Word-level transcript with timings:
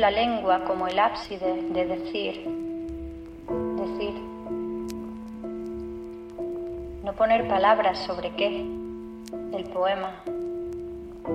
La 0.00 0.10
lengua 0.10 0.64
como 0.64 0.86
el 0.86 0.98
ábside 0.98 1.70
de 1.72 1.86
decir, 1.86 2.44
decir, 3.76 4.14
no 7.02 7.12
poner 7.14 7.48
palabras 7.48 7.98
sobre 8.00 8.34
qué, 8.36 8.60
el 9.52 9.64
poema, 9.72 10.22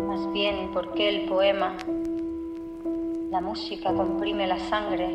más 0.08 0.32
bien 0.32 0.72
por 0.74 0.94
qué 0.94 1.10
el 1.10 1.28
poema, 1.28 1.76
la 3.32 3.42
música 3.42 3.92
comprime 3.94 4.46
la 4.46 4.60
sangre, 4.60 5.10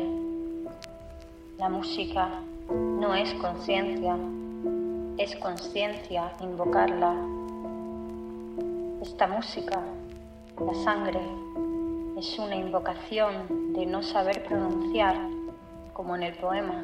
la 1.57 1.69
música 1.69 2.41
no 2.69 3.15
es 3.15 3.33
conciencia, 3.35 4.17
es 5.17 5.35
conciencia 5.37 6.33
invocarla. 6.41 7.15
Esta 9.01 9.27
música, 9.27 9.79
la 10.59 10.73
sangre, 10.83 11.21
es 12.17 12.39
una 12.39 12.55
invocación 12.55 13.73
de 13.73 13.85
no 13.85 14.01
saber 14.01 14.43
pronunciar, 14.43 15.15
como 15.93 16.15
en 16.15 16.23
el 16.23 16.33
poema. 16.33 16.83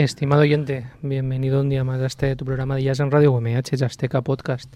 Estimado 0.00 0.40
oyente, 0.40 0.86
bienvenido 1.02 1.60
un 1.60 1.68
día 1.68 1.84
más 1.84 2.00
a 2.00 2.06
este 2.06 2.34
tu 2.34 2.46
programa 2.46 2.74
de 2.74 2.84
Jazz 2.84 3.00
en 3.00 3.10
Radio 3.10 3.32
UMH, 3.32 3.84
Azteca 3.84 4.22
Podcast. 4.22 4.74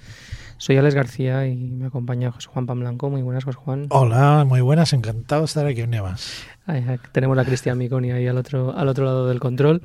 Soy 0.59 0.77
Alex 0.77 0.95
García 0.95 1.47
y 1.47 1.57
me 1.57 1.87
acompaña 1.87 2.31
José 2.31 2.51
Juan 2.53 2.67
Pamblanco. 2.67 3.09
Muy 3.09 3.23
buenas, 3.23 3.43
José 3.45 3.57
Juan. 3.57 3.87
Hola, 3.89 4.45
muy 4.47 4.61
buenas, 4.61 4.93
encantado 4.93 5.41
de 5.41 5.47
estar 5.47 5.67
aquí 5.67 5.81
un 5.81 5.93
día 5.93 6.03
más. 6.03 6.45
tenemos 7.13 7.39
a 7.39 7.45
Cristian 7.47 7.79
Miconi 7.79 8.13
ahí 8.13 8.27
al 8.27 8.37
otro, 8.37 8.77
al 8.77 8.87
otro 8.87 9.07
lado 9.07 9.27
del 9.27 9.41
control. 9.41 9.81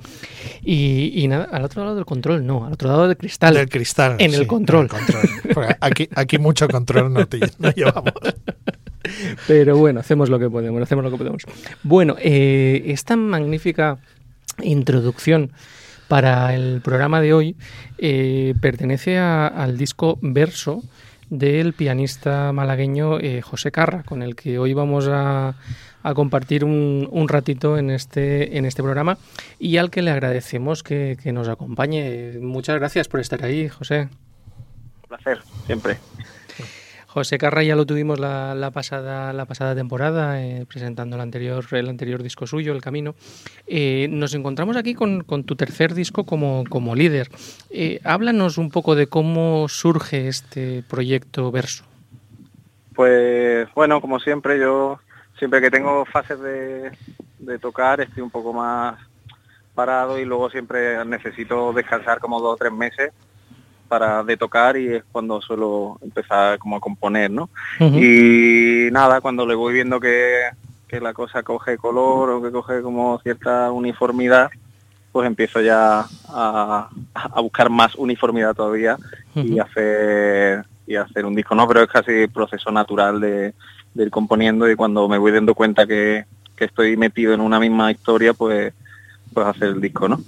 Y, 0.62 1.26
nada, 1.30 1.46
al 1.46 1.64
otro 1.64 1.86
lado 1.86 1.96
del 1.96 2.06
control, 2.06 2.46
no, 2.46 2.66
al 2.66 2.74
otro 2.74 2.90
lado 2.90 3.08
del 3.08 3.16
cristal. 3.16 3.54
Del 3.54 3.70
cristal. 3.70 4.18
En 4.20 4.34
el 4.34 4.46
control. 4.46 4.90
aquí, 5.80 6.10
aquí 6.16 6.38
mucho 6.38 6.68
control 6.68 7.14
no, 7.14 7.26
no 7.60 7.72
llevamos. 7.72 8.14
Pero 9.48 9.78
bueno, 9.78 10.02
hacemos 10.02 10.30
lo 10.30 10.38
que 10.38 10.50
podemos, 10.50 10.82
hacemos 10.82 11.06
lo 11.06 11.12
que 11.12 11.18
podemos. 11.18 11.44
Bueno, 11.84 12.18
eh, 12.20 12.84
esta 12.88 13.16
magnífica 13.16 14.00
introducción 14.62 15.52
para 16.08 16.56
el 16.56 16.82
programa 16.82 17.22
de 17.22 17.34
hoy 17.34 17.56
eh, 17.98 18.56
pertenece 18.62 19.20
al 19.20 19.78
disco 19.78 20.18
Verso 20.22 20.84
del 21.30 21.74
pianista 21.74 22.52
malagueño 22.52 23.20
eh, 23.20 23.42
José 23.42 23.72
Carra, 23.72 24.04
con 24.04 24.24
el 24.24 24.36
que 24.36 24.58
hoy 24.58 24.74
vamos 24.74 25.08
a, 25.08 25.56
compartir 26.16 26.64
un, 26.66 27.28
ratito 27.28 27.78
en 27.78 27.92
este, 27.92 28.58
en 28.58 28.66
este 28.66 28.82
programa 28.82 29.20
y 29.60 29.78
al 29.78 29.92
que 29.92 30.02
le 30.02 30.10
agradecemos 30.10 30.82
que, 30.82 31.18
que 31.22 31.32
nos 31.32 31.48
acompañe. 31.48 32.40
Muchas 32.42 32.78
gracias 32.80 33.08
por 33.08 33.20
estar 33.20 33.44
ahí, 33.44 33.70
José. 33.70 34.10
Un 35.04 35.08
placer, 35.08 35.40
siempre. 35.68 35.98
José 37.20 37.38
Carra 37.38 37.64
ya 37.64 37.76
lo 37.76 37.86
tuvimos 37.86 38.18
la, 38.18 38.72
pasada, 38.74 39.34
la 39.34 39.44
pasada 39.44 39.76
temporada, 39.76 40.42
eh, 40.42 40.66
presentando 40.66 41.18
el 41.18 41.22
anterior, 41.22 41.66
el 41.72 41.90
anterior 41.90 42.24
disco 42.24 42.48
suyo, 42.48 42.72
El 42.72 42.80
Camino. 42.80 43.14
Eh, 43.68 44.08
nos 44.10 44.34
encontramos 44.36 44.78
aquí 44.78 44.94
con, 44.94 45.26
tu 45.26 45.58
tercer 45.58 45.94
disco 45.96 46.24
como, 46.24 46.64
como 46.70 46.96
líder. 46.96 47.28
Eh, 47.72 48.00
háblanos 48.06 48.58
un 48.58 48.72
poco 48.72 48.96
de 48.96 49.08
cómo 49.08 49.68
surge 49.68 50.30
este 50.30 50.82
proyecto 50.90 51.52
Verso. 51.52 51.84
Pues 52.96 53.68
bueno, 53.74 54.00
como 54.00 54.22
siempre, 54.22 54.58
yo 54.58 55.02
siempre 55.38 55.60
que 55.60 55.70
tengo 55.70 56.06
fases 56.06 56.40
de, 56.40 56.92
de 57.40 57.60
tocar 57.60 58.00
estoy 58.00 58.24
un 58.24 58.30
poco 58.30 58.54
más 58.54 58.98
parado 59.76 60.20
y 60.20 60.24
luego 60.24 60.50
siempre 60.50 61.04
necesito 61.04 61.74
descansar 61.74 62.20
como 62.20 62.40
dos 62.40 62.54
o 62.54 62.58
tres 62.58 62.72
meses 62.72 63.12
para 63.90 64.24
de 64.24 64.38
tocar 64.38 64.78
y 64.78 64.88
es 64.88 65.04
cuando 65.12 65.42
suelo 65.42 65.98
empezar 66.02 66.58
como 66.60 66.78
a 66.78 66.80
componer, 66.80 67.30
¿no? 67.30 67.50
Y 67.80 68.90
nada, 68.92 69.20
cuando 69.20 69.46
le 69.46 69.56
voy 69.56 69.74
viendo 69.74 70.00
que, 70.00 70.44
la 71.02 71.14
cosa 71.14 71.44
coge 71.44 71.78
color 71.78 72.30
o 72.30 72.42
que 72.42 72.52
coge 72.52 72.82
como 72.82 73.20
cierta 73.20 73.72
uniformidad, 73.72 74.50
pues 75.12 75.28
empiezo 75.28 75.60
ya 75.62 76.06
a, 76.30 76.90
buscar 77.42 77.70
más 77.70 77.96
uniformidad 77.96 78.56
todavía 78.56 78.98
y 79.36 79.60
hacer 79.60 80.66
y 80.88 80.96
hacer 80.96 81.26
un 81.26 81.36
disco, 81.36 81.54
¿no? 81.54 81.68
Pero 81.68 81.84
es 81.84 81.90
casi 81.90 82.28
proceso 82.28 82.72
natural 82.72 83.20
de, 83.20 83.54
ir 83.96 84.10
componiendo 84.10 84.70
y 84.70 84.76
cuando 84.76 85.10
me 85.10 85.18
voy 85.18 85.32
dando 85.32 85.54
cuenta 85.54 85.86
que, 85.86 86.24
que 86.56 86.66
estoy 86.66 86.96
metido 86.96 87.34
en 87.34 87.42
una 87.42 87.60
misma 87.60 87.92
historia, 87.92 88.34
pues 88.34 88.74
pues 89.34 89.48
hacer 89.48 89.70
el 89.70 89.82
disco, 89.82 90.08
¿no? 90.08 90.20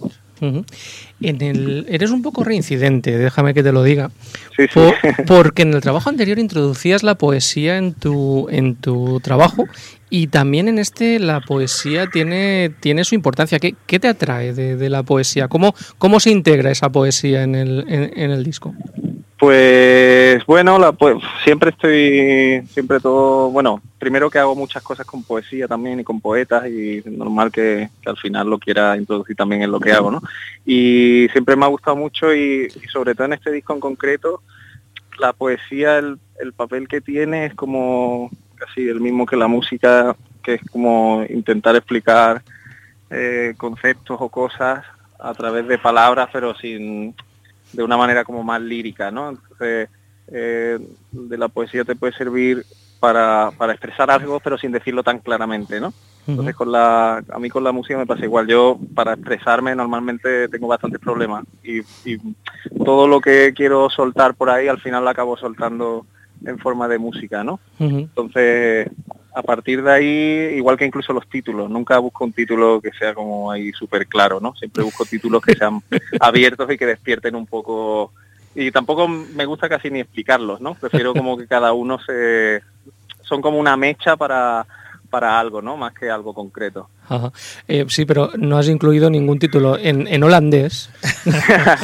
En 0.41 1.41
el, 1.41 1.86
eres 1.88 2.12
un 2.12 2.21
poco 2.21 2.43
reincidente, 2.43 3.17
déjame 3.17 3.53
que 3.53 3.63
te 3.63 3.71
lo 3.71 3.83
diga. 3.83 4.12
Sí, 4.57 4.65
sí. 4.74 4.79
porque 5.27 5.62
en 5.62 5.74
el 5.74 5.81
trabajo 5.81 6.10
anterior 6.10 6.39
introducías 6.39 7.03
la 7.03 7.15
poesía 7.15 7.77
en 7.77 7.93
tu, 7.93 8.48
en 8.50 8.75
tu 8.75 9.19
trabajo 9.19 9.65
y 10.10 10.27
también 10.27 10.67
en 10.67 10.79
este 10.79 11.19
la 11.19 11.41
poesía 11.41 12.07
tiene, 12.07 12.71
tiene 12.79 13.03
su 13.03 13.15
importancia. 13.15 13.60
¿Qué, 13.60 13.75
qué 13.86 14.00
te 14.00 14.07
atrae 14.07 14.53
de, 14.53 14.89
la 14.89 15.03
poesía? 15.03 15.48
¿Cómo, 15.48 15.74
¿Cómo 15.98 16.19
se 16.19 16.31
integra 16.31 16.71
esa 16.71 16.89
poesía 16.89 17.43
en 17.43 17.55
el, 17.55 17.86
en 17.88 18.31
el 18.31 18.43
disco? 18.43 18.74
Pues 19.41 20.45
bueno, 20.45 20.77
la, 20.77 20.91
pues, 20.91 21.17
siempre 21.43 21.71
estoy, 21.71 22.62
siempre 22.67 23.00
todo, 23.00 23.50
bueno, 23.50 23.81
primero 23.98 24.29
que 24.29 24.38
hago 24.38 24.55
muchas 24.55 24.83
cosas 24.83 25.03
con 25.03 25.24
poesía 25.24 25.67
también 25.67 26.00
y 26.00 26.03
con 26.03 26.21
poetas 26.21 26.67
y 26.67 27.00
es 27.00 27.07
normal 27.07 27.51
que, 27.51 27.89
al 28.05 28.17
final 28.17 28.48
lo 28.48 28.60
quiera 28.60 28.95
introducir 28.95 29.36
también 29.36 29.63
en 29.63 29.71
lo 29.71 29.79
que 29.79 29.93
hago, 29.93 30.12
¿no? 30.12 30.21
Y 30.63 31.27
siempre 31.31 31.55
me 31.55 31.65
ha 31.65 31.69
gustado 31.69 31.98
mucho 31.98 32.31
y, 32.31 32.69
sobre 32.93 33.15
todo 33.15 33.25
en 33.25 33.33
este 33.33 33.51
disco 33.51 33.74
en 33.74 33.79
concreto, 33.79 34.43
la 35.17 35.33
poesía, 35.33 35.98
el, 35.98 36.19
papel 36.55 36.88
que 36.88 37.01
tiene 37.01 37.48
es 37.48 37.55
como 37.55 38.29
casi 38.53 38.88
el 38.88 39.01
mismo 39.01 39.25
que 39.25 39.38
la 39.38 39.48
música, 39.48 40.15
que 40.43 40.53
es 40.53 40.62
como 40.71 41.25
intentar 41.27 41.75
explicar 41.75 42.43
eh, 43.10 43.55
conceptos 43.57 44.17
o 44.19 44.29
cosas 44.29 44.86
a 45.19 45.33
través 45.33 45.67
de 45.67 45.79
palabras, 45.79 46.29
pero 46.31 46.53
sin 46.53 47.15
de 47.74 47.84
una 47.84 47.98
manera 47.98 48.24
como 48.24 48.44
más 48.44 48.62
lírica, 48.62 49.12
¿no? 49.12 49.30
Entonces, 49.30 49.90
eh, 50.28 50.80
de 51.12 51.38
la 51.38 51.48
poesía 51.48 51.84
te 51.84 51.96
puede 51.96 52.13
servir 52.13 52.66
para, 53.00 53.51
para, 53.58 53.74
expresar 53.74 54.12
algo, 54.12 54.40
pero 54.40 54.58
sin 54.58 54.72
decirlo 54.72 55.04
tan 55.04 55.20
claramente, 55.20 55.80
¿no? 55.80 55.94
Entonces, 56.28 56.56
con 56.56 56.72
la, 56.72 57.18
a 57.18 57.40
mí 57.40 57.50
con 57.50 57.63
la 57.63 57.72
música 57.72 57.98
me 57.98 58.06
pasa 58.06 58.25
igual. 58.25 58.48
Yo, 58.48 58.78
para 58.94 59.13
expresarme, 59.13 59.75
normalmente 59.75 60.48
tengo 60.50 60.68
bastantes 60.68 61.00
problemas 61.00 61.46
y, 61.63 61.80
y 62.06 62.20
todo 62.86 63.08
lo 63.08 63.20
que 63.20 63.54
quiero 63.56 63.90
soltar 63.90 64.36
por 64.36 64.51
ahí, 64.51 64.68
al 64.68 64.80
final 64.80 65.04
lo 65.04 65.10
acabo 65.10 65.36
soltando 65.36 66.06
en 66.46 66.60
forma 66.60 66.88
de 66.88 66.98
música, 66.98 67.44
¿no? 67.44 67.60
Entonces, 67.80 68.90
a 69.34 69.42
partir 69.42 69.82
de 69.82 69.92
ahí, 69.92 70.56
igual 70.56 70.78
que 70.78 70.86
incluso 70.86 71.14
los 71.14 71.28
títulos, 71.28 71.70
nunca 71.70 71.98
busco 72.00 72.26
un 72.26 72.34
título 72.34 72.82
que 72.82 72.92
sea 72.92 73.14
como 73.14 73.52
ahí 73.52 73.72
súper 73.72 74.08
claro, 74.08 74.40
¿no? 74.40 74.54
Siempre 74.56 74.84
busco 74.84 75.06
títulos 75.06 75.42
que 75.42 75.56
sean 75.56 75.82
abiertos 76.20 76.70
y 76.72 76.78
que 76.78 76.86
despierten 76.86 77.36
un 77.36 77.46
poco... 77.46 78.12
Y 78.54 78.72
tampoco 78.72 79.08
me 79.08 79.46
gusta 79.46 79.70
casi 79.70 79.90
ni 79.90 80.02
explicarlos, 80.02 80.60
¿no? 80.60 80.74
Prefiero 80.76 81.14
como 81.14 81.38
que 81.38 81.48
cada 81.48 81.72
uno 81.72 82.00
se... 82.00 82.62
Son 83.24 83.42
como 83.42 83.58
una 83.58 83.78
mecha 83.78 84.18
para, 84.18 84.66
para 85.12 85.39
algo, 85.39 85.62
¿no? 85.62 85.77
Más 85.77 85.94
que 85.94 86.10
algo 86.10 86.34
concreto. 86.34 86.89
Eh, 87.68 87.86
sí, 87.89 88.06
pero 88.06 88.32
no 88.38 88.58
has 88.58 88.70
incluido 88.70 89.10
ningún 89.10 89.38
título 89.38 89.77
en, 89.77 90.24
holandés. 90.24 90.89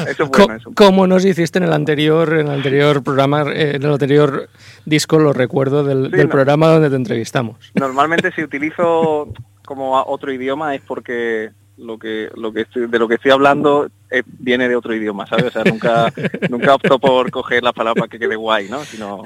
eso 0.10 0.24
es 0.24 0.30
bueno, 0.30 0.56
eso. 0.56 0.72
Como 0.74 1.06
nos 1.06 1.26
hiciste 1.26 1.60
en 1.60 1.66
el 1.66 1.74
anterior, 1.74 2.34
en 2.34 2.48
el 2.48 2.54
anterior 2.54 3.04
programa, 3.04 3.44
eh, 3.52 3.76
en 3.76 3.84
el 3.84 3.92
anterior 3.92 4.50
disco, 4.86 5.20
lo 5.20 5.34
recuerdo 5.34 5.84
del, 5.84 6.10
programa 6.30 6.68
donde 6.70 6.90
te 6.90 6.96
entrevistamos. 6.96 7.72
Normalmente 7.76 8.32
si 8.32 8.42
utilizo 8.42 9.28
como 9.66 10.02
otro 10.02 10.32
idioma 10.32 10.74
es 10.74 10.82
porque 10.82 11.52
lo 11.78 12.00
que 12.00 12.30
lo 12.36 12.52
que 12.52 12.62
estoy, 12.62 12.88
de 12.88 12.98
lo 12.98 13.08
que 13.08 13.16
estoy 13.16 13.32
hablando 13.32 13.90
eh, 14.10 14.24
viene 14.26 14.70
de 14.70 14.76
otro 14.76 14.94
idioma, 14.96 15.26
¿sabes? 15.28 15.46
O 15.46 15.52
sea, 15.52 15.64
nunca 15.64 16.14
nunca 16.50 16.76
opto 16.76 17.00
por 17.00 17.30
coger 17.32 17.64
la 17.64 17.74
palabra 17.74 18.08
que 18.08 18.20
quede 18.20 18.36
guay, 18.36 18.70
¿no? 18.70 18.84
Sino... 18.86 19.24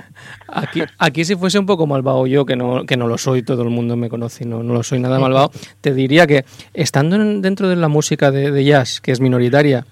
Aquí, 0.48 0.82
aquí 0.98 1.26
si 1.26 1.36
fuese 1.36 1.60
un 1.60 1.66
poco 1.66 1.88
malvado 1.88 2.28
yo, 2.28 2.46
que 2.46 2.56
no, 2.56 2.86
que 2.86 2.98
no 2.98 3.08
lo 3.08 3.18
soy, 3.18 3.44
todo 3.44 3.64
el 3.64 3.70
mundo 3.70 3.96
me 3.96 4.10
conoce, 4.10 4.46
no, 4.46 4.64
no 4.64 4.74
lo 4.74 4.84
soy 4.84 5.00
nada 5.00 5.20
malvado, 5.20 5.52
te 5.82 5.94
diría 5.94 6.28
que 6.28 6.46
estando 6.74 7.18
dentro 7.18 7.70
de 7.70 7.76
la 7.76 7.88
música 7.88 8.32
de 8.32 8.64
jazz, 8.64 9.02
que 9.02 9.12
es 9.12 9.20
minoritaria, 9.20 9.86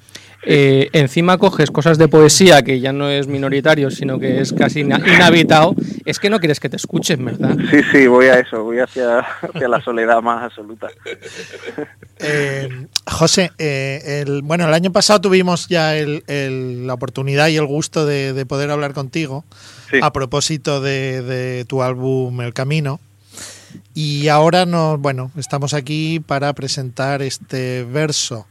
eh, 0.43 0.89
encima 0.93 1.37
coges 1.37 1.69
cosas 1.69 1.97
de 1.97 2.07
poesía 2.07 2.61
que 2.61 2.79
ya 2.79 2.93
no 2.93 3.09
es 3.09 3.27
minoritario, 3.27 3.91
sino 3.91 4.19
que 4.19 4.39
es 4.39 4.53
casi 4.53 4.81
inhabitado, 4.81 5.75
es 6.05 6.19
que 6.19 6.29
no 6.29 6.39
quieres 6.39 6.59
que 6.59 6.69
te 6.69 6.77
escuchen, 6.77 7.25
¿verdad? 7.25 7.57
Sí, 7.69 7.81
sí, 7.91 8.07
voy 8.07 8.27
a 8.27 8.39
eso, 8.39 8.63
voy 8.63 8.79
hacia, 8.79 9.19
hacia 9.19 9.67
la 9.67 9.81
soledad 9.81 10.21
más 10.21 10.43
absoluta. 10.43 10.87
Eh, 12.21 12.87
José, 13.09 13.51
eh, 13.57 14.23
el, 14.25 14.41
bueno, 14.41 14.67
el 14.67 14.73
año 14.73 14.91
pasado 14.91 15.21
tuvimos 15.21 15.69
ya 15.69 15.93
la 15.93 16.93
oportunidad 16.93 17.47
y 17.47 17.55
el 17.55 17.65
gusto 17.65 18.05
de, 18.05 18.45
poder 18.45 18.71
hablar 18.71 18.93
contigo 18.93 19.45
a 20.01 20.11
propósito 20.11 20.81
de, 20.81 21.21
de 21.21 21.63
tu 21.63 21.81
álbum 21.81 22.41
El 22.41 22.53
Camino. 22.53 22.99
Y 23.93 24.27
ahora 24.27 24.65
nos, 24.65 24.99
bueno, 24.99 25.31
estamos 25.37 25.73
aquí 25.73 26.19
para 26.19 26.53
presentar 26.53 27.21
este 27.21 27.83
verso. 27.83 28.47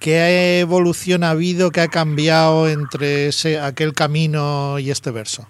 ¿Qué 0.00 0.60
evolución 0.60 1.24
ha 1.24 1.30
habido, 1.30 1.70
qué 1.70 1.80
ha 1.80 1.88
cambiado 1.88 2.68
entre 2.68 3.28
ese, 3.28 3.58
aquel 3.58 3.92
camino 3.92 4.78
y 4.78 4.90
este 4.90 5.10
verso? 5.10 5.46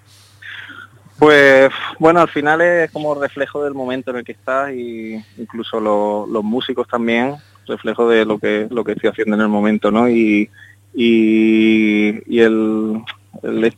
Pues 1.19 1.71
bueno, 1.99 2.21
al 2.21 2.29
final 2.29 2.61
es 2.61 2.91
como 2.91 3.15
reflejo 3.15 3.65
del 3.65 3.75
momento 3.75 4.11
en 4.11 4.19
el 4.19 4.25
que 4.25 4.33
estás 4.33 4.73
y 4.73 5.17
incluso 5.39 5.81
los 5.81 6.45
músicos 6.45 6.87
también, 6.87 7.37
reflejo 7.67 8.09
de 8.09 8.25
lo 8.25 8.39
que 8.39 8.69
lo 8.71 8.85
que 8.85 8.93
estoy 8.93 9.11
haciendo 9.11 9.35
en 9.35 9.43
el 9.43 9.49
momento, 9.49 9.91
¿no? 9.91 10.09
Y, 10.11 10.51
y, 10.95 12.39
el, 12.39 13.03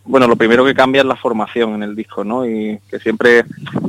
bueno, 0.04 0.26
lo 0.26 0.36
primero 0.36 0.64
que 0.64 0.74
cambia 0.74 1.02
es 1.02 1.06
la 1.06 1.16
formación 1.16 1.74
en 1.74 1.84
el 1.84 1.94
disco, 1.94 2.24
¿no? 2.24 2.44
Y 2.44 2.80
que 2.90 2.98
siempre 2.98 3.44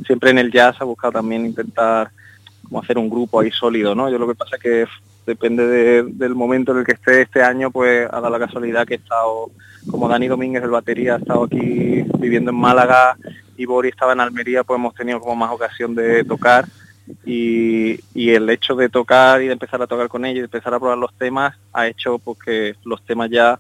siempre 0.06 0.30
en 0.30 0.38
el 0.38 0.52
jazz 0.52 0.76
ha 0.80 0.84
buscado 0.86 1.14
también 1.14 1.46
intentar 1.46 2.12
como 2.64 2.82
hacer 2.82 3.00
un 3.00 3.10
grupo 3.10 3.40
ahí 3.40 3.50
sólido, 3.52 3.96
¿no? 3.96 4.12
Yo 4.12 4.20
lo 4.20 4.28
que 4.28 4.36
pasa 4.36 4.58
es 4.58 4.62
que 4.62 4.86
depende 5.30 6.04
del 6.04 6.34
momento 6.34 6.72
en 6.72 6.80
el 6.80 6.86
que 6.86 6.94
esté 6.94 7.22
este 7.22 7.44
año, 7.44 7.70
pues 7.70 8.08
ha 8.12 8.20
dado 8.20 8.32
la 8.32 8.40
casualidad 8.40 8.88
que 8.88 8.96
he 8.96 8.98
estado, 8.98 9.52
como 9.90 10.10
Dani 10.10 10.28
Domínguez, 10.28 10.64
el 10.64 10.72
batería, 10.72 11.16
ha 11.16 11.18
estado 11.20 11.44
aquí 11.44 12.04
viviendo 12.18 12.50
en 12.50 12.58
Málaga 12.58 13.16
y 13.56 13.66
Boris 13.66 13.92
estaba 13.92 14.14
en 14.14 14.22
Almería, 14.22 14.64
pues 14.64 14.80
hemos 14.80 14.96
tenido 14.96 15.20
como 15.20 15.36
más 15.36 15.52
ocasión 15.52 15.94
de 15.94 16.24
tocar 16.24 16.66
y, 17.26 18.00
el 18.16 18.50
hecho 18.50 18.76
de 18.76 18.90
tocar 18.90 19.42
y 19.44 19.48
de 19.48 19.54
empezar 19.54 19.82
a 19.84 19.88
tocar 19.88 20.08
con 20.08 20.26
ellos 20.26 20.38
y 20.38 20.42
de 20.42 20.46
empezar 20.46 20.74
a 20.74 20.80
probar 20.80 20.98
los 20.98 21.14
temas 21.16 21.56
ha 21.74 21.88
hecho 21.88 22.18
pues, 22.18 22.40
que 22.40 22.76
los 22.84 23.04
temas 23.06 23.30
ya 23.30 23.60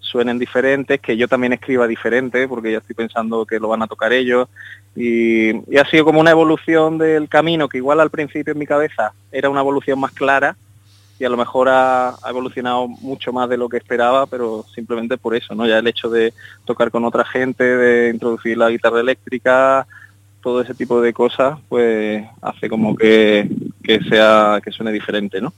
suenen 0.00 0.38
diferentes, 0.38 1.00
que 1.00 1.16
yo 1.16 1.28
también 1.28 1.52
escriba 1.52 1.86
diferente, 1.86 2.46
porque 2.48 2.72
ya 2.72 2.78
estoy 2.78 2.94
pensando 2.94 3.46
que 3.46 3.58
lo 3.60 3.68
van 3.68 3.82
a 3.82 3.86
tocar 3.86 4.12
ellos. 4.12 4.48
Y, 4.96 5.50
ha 5.78 5.88
sido 5.90 6.04
como 6.04 6.20
una 6.20 6.30
evolución 6.32 6.98
del 6.98 7.28
camino, 7.28 7.68
que 7.68 7.78
igual 7.78 8.00
al 8.00 8.10
principio 8.10 8.52
en 8.52 8.58
mi 8.58 8.66
cabeza 8.66 9.12
era 9.32 9.48
una 9.48 9.60
evolución 9.60 9.98
más 10.00 10.12
clara 10.12 10.56
y 11.18 11.24
a 11.24 11.28
lo 11.28 11.36
mejor 11.36 11.68
ha, 11.68 12.16
evolucionado 12.28 12.88
mucho 12.88 13.32
más 13.32 13.48
de 13.48 13.56
lo 13.56 13.68
que 13.68 13.76
esperaba, 13.76 14.26
pero 14.26 14.64
simplemente 14.74 15.16
por 15.16 15.34
eso, 15.34 15.54
¿no? 15.54 15.66
Ya 15.66 15.78
el 15.78 15.86
hecho 15.86 16.10
de 16.10 16.32
tocar 16.64 16.90
con 16.90 17.04
otra 17.04 17.24
gente, 17.24 17.64
de 17.64 18.10
introducir 18.10 18.58
la 18.58 18.70
guitarra 18.70 19.00
eléctrica, 19.00 19.86
todo 20.42 20.60
ese 20.60 20.74
tipo 20.74 21.00
de 21.00 21.12
cosas, 21.12 21.58
pues 21.68 22.24
hace 22.42 22.68
como 22.68 22.96
que, 22.96 23.48
que 23.82 24.00
sea, 24.04 24.60
que 24.62 24.72
suene 24.72 24.92
diferente, 24.92 25.40
¿no? 25.40 25.52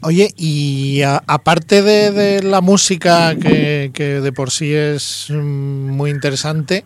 Oye, 0.00 0.32
y 0.36 1.02
aparte 1.02 1.82
de, 1.82 2.12
de, 2.12 2.42
la 2.44 2.60
música, 2.60 3.34
que, 3.34 3.90
que, 3.92 4.20
de 4.20 4.32
por 4.32 4.52
sí 4.52 4.72
es 4.72 5.28
muy 5.30 6.10
interesante, 6.10 6.84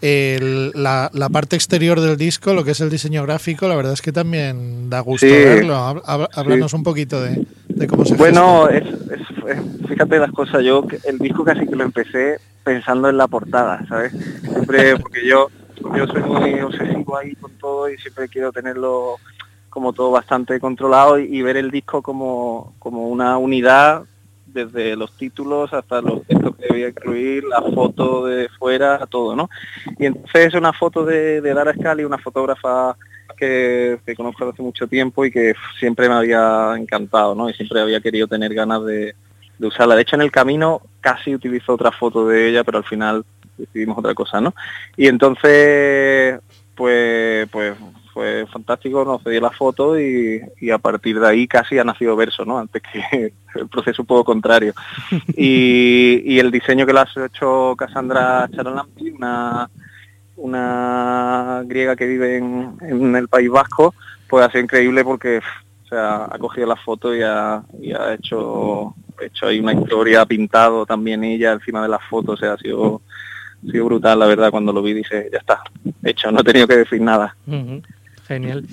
el, 0.00 0.72
la, 0.74 1.10
la, 1.12 1.28
parte 1.28 1.56
exterior 1.56 2.00
del 2.00 2.16
disco, 2.16 2.54
lo 2.54 2.64
que 2.64 2.72
es 2.72 2.80
el 2.80 2.90
diseño 2.90 3.22
gráfico, 3.22 3.68
la 3.68 3.76
verdad 3.76 3.92
es 3.92 4.02
que 4.02 4.12
también 4.12 4.90
da 4.90 5.00
gusto 5.00 5.26
sí, 5.26 5.32
verlo. 5.32 5.76
Háblanos 5.76 6.70
sí. 6.70 6.76
un 6.76 6.82
poquito 6.82 7.20
de, 7.20 7.46
de, 7.68 7.86
cómo 7.86 8.04
se 8.04 8.14
Bueno, 8.14 8.68
es, 8.68 8.84
es, 8.84 9.20
es, 9.48 9.88
fíjate 9.88 10.18
las 10.18 10.32
cosas, 10.32 10.62
yo 10.62 10.86
el 11.04 11.18
disco 11.18 11.44
casi 11.44 11.66
que 11.66 11.76
lo 11.76 11.84
empecé 11.84 12.38
pensando 12.62 13.08
en 13.08 13.16
la 13.16 13.28
portada, 13.28 13.86
¿sabes? 13.88 14.12
Siempre, 14.42 14.96
porque 15.00 15.26
yo, 15.26 15.48
yo 15.96 16.06
soy 16.06 16.22
muy 16.22 16.60
obsesivo 16.60 17.16
ahí 17.16 17.34
con 17.36 17.52
todo 17.52 17.88
y 17.90 17.96
siempre 17.98 18.28
quiero 18.28 18.52
tenerlo 18.52 19.16
como 19.70 19.92
todo 19.92 20.10
bastante 20.10 20.58
controlado 20.58 21.18
y, 21.18 21.36
y, 21.36 21.42
ver 21.42 21.56
el 21.56 21.70
disco 21.70 22.00
como, 22.00 22.74
como 22.78 23.08
una 23.08 23.36
unidad 23.36 24.04
desde 24.56 24.96
los 24.96 25.12
títulos 25.12 25.72
hasta 25.72 26.00
los 26.00 26.24
textos 26.26 26.56
que 26.56 26.66
debía 26.68 26.88
incluir, 26.88 27.44
la 27.44 27.60
foto 27.60 28.26
de 28.26 28.48
fuera, 28.58 29.06
todo, 29.06 29.36
¿no? 29.36 29.50
Y 29.98 30.06
entonces 30.06 30.46
es 30.46 30.54
una 30.54 30.72
foto 30.72 31.04
de, 31.04 31.40
de 31.40 31.54
Dara 31.54 31.74
Scali, 31.74 32.04
una 32.04 32.18
fotógrafa 32.18 32.96
que, 33.36 33.98
que, 34.04 34.16
conozco 34.16 34.44
desde 34.44 34.54
hace 34.54 34.62
mucho 34.62 34.86
tiempo 34.86 35.24
y 35.24 35.30
que 35.30 35.54
siempre 35.78 36.08
me 36.08 36.14
había 36.14 36.74
encantado, 36.76 37.34
¿no? 37.34 37.50
Y 37.50 37.54
siempre 37.54 37.80
había 37.80 38.00
querido 38.00 38.26
tener 38.26 38.54
ganas 38.54 38.84
de, 38.84 39.14
de 39.58 39.66
usarla. 39.66 39.94
De 39.94 40.02
hecho, 40.02 40.16
en 40.16 40.22
el 40.22 40.32
camino 40.32 40.80
casi 41.00 41.34
utilizo 41.34 41.74
otra 41.74 41.92
foto 41.92 42.26
de 42.26 42.48
ella, 42.48 42.64
pero 42.64 42.78
al 42.78 42.84
final 42.84 43.24
decidimos 43.58 43.98
otra 43.98 44.14
cosa, 44.14 44.40
¿no? 44.40 44.54
Y 44.96 45.06
entonces, 45.06 46.40
pues, 46.74 47.48
pues 47.50 47.76
fue 48.16 48.46
fantástico, 48.46 49.04
nos 49.04 49.22
cedió 49.22 49.42
la 49.42 49.50
foto 49.50 50.00
y, 50.00 50.40
y, 50.58 50.70
a 50.70 50.78
partir 50.78 51.20
de 51.20 51.28
ahí 51.28 51.46
casi 51.46 51.78
ha 51.78 51.84
nacido 51.84 52.16
verso, 52.16 52.46
¿no? 52.46 52.56
Antes 52.56 52.80
que 52.80 53.34
el 53.56 53.68
proceso 53.68 54.00
un 54.00 54.06
poco 54.06 54.24
contrario. 54.24 54.72
Y, 55.36 56.22
y 56.24 56.38
el 56.38 56.50
diseño 56.50 56.86
que 56.86 56.94
lo 56.94 57.00
ha 57.00 57.08
hecho 57.26 57.74
Cassandra 57.76 58.48
Charalampi, 58.50 59.10
una, 59.10 59.68
una 60.36 61.62
griega 61.66 61.94
que 61.94 62.06
vive 62.06 62.38
en, 62.38 62.78
en, 62.80 63.16
el 63.16 63.28
País 63.28 63.50
Vasco, 63.50 63.94
pues 64.26 64.46
ha 64.46 64.50
sido 64.50 64.64
increíble 64.64 65.04
porque 65.04 65.42
o 65.84 65.88
sea, 65.88 66.24
ha 66.24 66.38
cogido 66.38 66.68
la 66.68 66.76
foto 66.76 67.14
y 67.14 67.20
ha, 67.22 67.62
y 67.78 67.92
ha 67.92 68.14
hecho, 68.14 68.94
hecho 69.20 69.46
ahí 69.46 69.60
una 69.60 69.74
historia, 69.74 70.22
ha 70.22 70.26
pintado 70.26 70.86
también 70.86 71.22
ella 71.22 71.52
encima 71.52 71.82
de 71.82 71.88
la 71.88 71.98
foto, 71.98 72.32
o 72.32 72.36
sea, 72.38 72.54
ha 72.54 72.58
sido 72.58 73.02
ha 73.68 73.70
sido 73.70 73.84
brutal, 73.84 74.18
la 74.18 74.26
verdad, 74.26 74.50
cuando 74.50 74.72
lo 74.72 74.80
vi, 74.80 74.94
dice, 74.94 75.28
ya 75.30 75.38
está, 75.38 75.60
hecho, 76.02 76.30
no 76.30 76.40
he 76.40 76.44
tenido 76.44 76.66
que 76.66 76.76
decir 76.78 77.00
nada. 77.00 77.36
Uh 77.46 77.52
-huh. 77.52 77.82
Genial. 78.26 78.64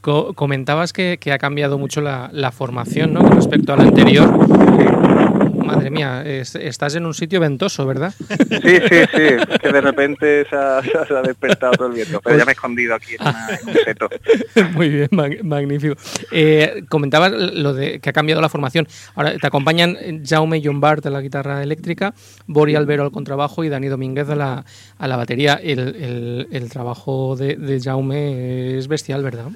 Co 0.00 0.34
comentabas 0.34 0.92
que, 0.92 1.18
ha 1.32 1.38
cambiado 1.38 1.78
mucho 1.78 2.00
la, 2.00 2.28
la 2.32 2.52
formación 2.52 3.12
¿no? 3.12 3.22
con 3.22 3.32
respecto 3.32 3.72
a 3.72 3.76
la 3.76 3.84
anterior. 3.84 5.35
Madre 5.66 5.90
mía, 5.90 6.22
es, 6.24 6.54
estás 6.54 6.94
en 6.94 7.06
un 7.06 7.14
sitio 7.14 7.40
ventoso, 7.40 7.86
¿verdad? 7.86 8.14
Sí, 8.18 8.58
sí, 8.88 8.98
sí, 9.12 9.58
que 9.60 9.72
de 9.72 9.80
repente 9.80 10.46
se 10.48 10.56
ha, 10.56 10.82
se 10.82 11.14
ha 11.14 11.22
despertado 11.22 11.72
todo 11.72 11.88
el 11.88 11.94
viento, 11.94 12.20
pero 12.20 12.34
pues... 12.34 12.38
ya 12.38 12.44
me 12.44 12.52
he 12.52 12.54
escondido 12.54 12.94
aquí 12.94 13.14
en, 13.14 13.22
una, 13.22 13.48
en 13.60 13.68
un 13.68 13.74
seto. 13.74 14.08
Muy 14.74 14.88
bien, 14.88 15.08
mag 15.12 15.42
magnífico. 15.44 15.94
Eh, 16.30 16.84
comentabas 16.88 17.32
lo 17.32 17.74
de 17.74 18.00
que 18.00 18.10
ha 18.10 18.12
cambiado 18.12 18.40
la 18.40 18.48
formación. 18.48 18.86
Ahora 19.14 19.36
te 19.36 19.46
acompañan 19.46 19.96
Jaume 20.24 20.62
Jombart 20.64 21.04
a 21.06 21.10
la 21.10 21.20
guitarra 21.20 21.62
eléctrica, 21.62 22.14
Bori 22.46 22.74
Albero 22.74 23.02
al 23.02 23.10
contrabajo 23.10 23.64
y 23.64 23.68
Dani 23.68 23.88
Domínguez 23.88 24.28
a 24.28 24.36
la, 24.36 24.64
a 24.98 25.08
la 25.08 25.16
batería. 25.16 25.54
El, 25.62 25.80
el, 25.80 26.48
el 26.50 26.70
trabajo 26.70 27.36
de, 27.36 27.56
de 27.56 27.80
Jaume 27.80 28.78
es 28.78 28.88
bestial, 28.88 29.22
¿verdad? 29.22 29.48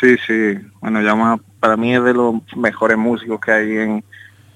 Sí, 0.00 0.16
sí. 0.26 0.58
Bueno, 0.80 1.02
Jaume 1.02 1.40
para 1.60 1.76
mí 1.76 1.94
es 1.94 2.02
de 2.04 2.12
los 2.12 2.34
mejores 2.56 2.98
músicos 2.98 3.40
que 3.40 3.52
hay 3.52 3.76
en 3.78 4.04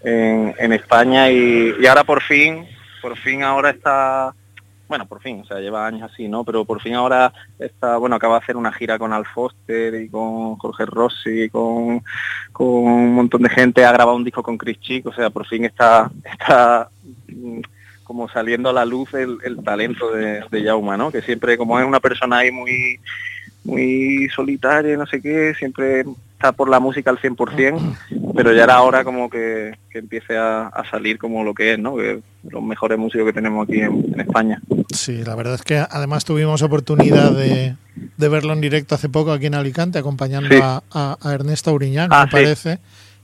en, 0.03 0.73
España 0.73 1.31
y, 1.31 1.87
ahora 1.87 2.05
por 2.05 2.23
fin, 2.23 2.67
por 3.01 3.17
fin 3.17 3.43
ahora 3.43 3.71
está, 3.71 4.35
bueno, 4.89 5.07
por 5.07 5.21
fin, 5.21 5.41
o 5.41 5.45
sea, 5.45 5.59
lleva 5.59 5.87
años 5.87 6.11
así, 6.11 6.29
¿no? 6.29 6.45
Pero 6.45 6.65
por 6.65 6.81
fin 6.81 6.95
ahora 6.95 7.33
está, 7.59 7.97
bueno, 7.97 8.17
acaba 8.17 8.39
de 8.39 8.45
hacer 8.45 8.57
una 8.57 8.73
gira 8.73 8.99
con 8.99 9.13
Al 9.13 9.27
Foster 9.27 9.95
y 9.95 10.09
con 10.09 10.57
Jorge 10.57 10.87
Rossi 10.87 11.45
y 11.45 11.49
con, 11.49 12.03
un 12.59 13.15
montón 13.15 13.43
de 13.43 13.51
gente, 13.51 13.85
ha 13.85 13.93
grabado 13.93 14.17
un 14.17 14.25
disco 14.25 14.43
con 14.43 14.59
Chris 14.59 14.81
Chick, 14.81 15.07
o 15.07 15.13
sea, 15.13 15.31
por 15.31 15.47
fin 15.47 15.65
está, 15.65 16.11
está 16.25 16.89
mm, 17.29 17.61
como 18.05 18.29
saliendo 18.29 18.71
a 18.71 18.73
la 18.73 18.85
luz 18.85 19.13
el, 19.15 19.63
talento 19.63 20.11
de, 20.13 20.43
de 20.51 20.65
Jauma, 20.65 20.97
¿no? 20.97 21.11
Que 21.11 21.23
siempre, 21.23 21.59
como 21.59 21.79
es 21.79 21.87
una 21.87 22.01
persona 22.01 22.39
ahí 22.39 22.51
muy 22.51 22.99
muy 23.65 24.29
solitaria, 24.35 24.97
no 24.97 25.07
sé 25.07 25.21
qué, 25.21 25.55
siempre 25.59 26.05
está 26.39 26.53
por 26.53 26.69
la 26.71 26.79
música 26.79 27.11
al 27.11 27.19
100%, 27.19 27.97
pero 28.37 28.53
ya 28.53 28.65
era 28.65 28.81
hora 28.83 29.03
como 29.03 29.29
que, 29.29 29.77
que 29.91 29.99
empiece 29.99 30.37
a, 30.37 30.69
a, 30.69 30.89
salir 30.89 31.19
como 31.19 31.43
lo 31.43 31.53
que 31.53 31.73
es, 31.73 31.79
¿no? 31.79 31.97
Que 31.97 32.21
los 32.49 32.63
mejores 32.63 32.97
músicos 32.97 33.27
que 33.27 33.33
tenemos 33.33 33.69
aquí 33.69 33.81
en, 33.81 34.15
en, 34.15 34.21
España. 34.21 34.63
Sí, 34.95 35.25
la 35.25 35.35
verdad 35.35 35.55
es 35.55 35.63
que 35.63 35.79
además 35.79 36.25
tuvimos 36.25 36.63
oportunidad 36.63 37.33
de, 37.33 37.75
de 38.17 38.29
verlo 38.29 38.53
en 38.53 38.61
directo 38.61 38.95
hace 38.95 39.09
poco 39.09 39.33
aquí 39.33 39.47
en 39.47 39.57
Alicante, 39.57 39.99
acompañando 39.99 40.55
sí. 40.55 40.61
a, 40.63 40.83
a, 40.93 41.19
a, 41.21 41.35
Ernesto 41.35 41.73
Uriñán, 41.73 42.11
ah, 42.13 42.25
me 42.25 42.31
sí. 42.31 42.33
parece. 42.33 42.79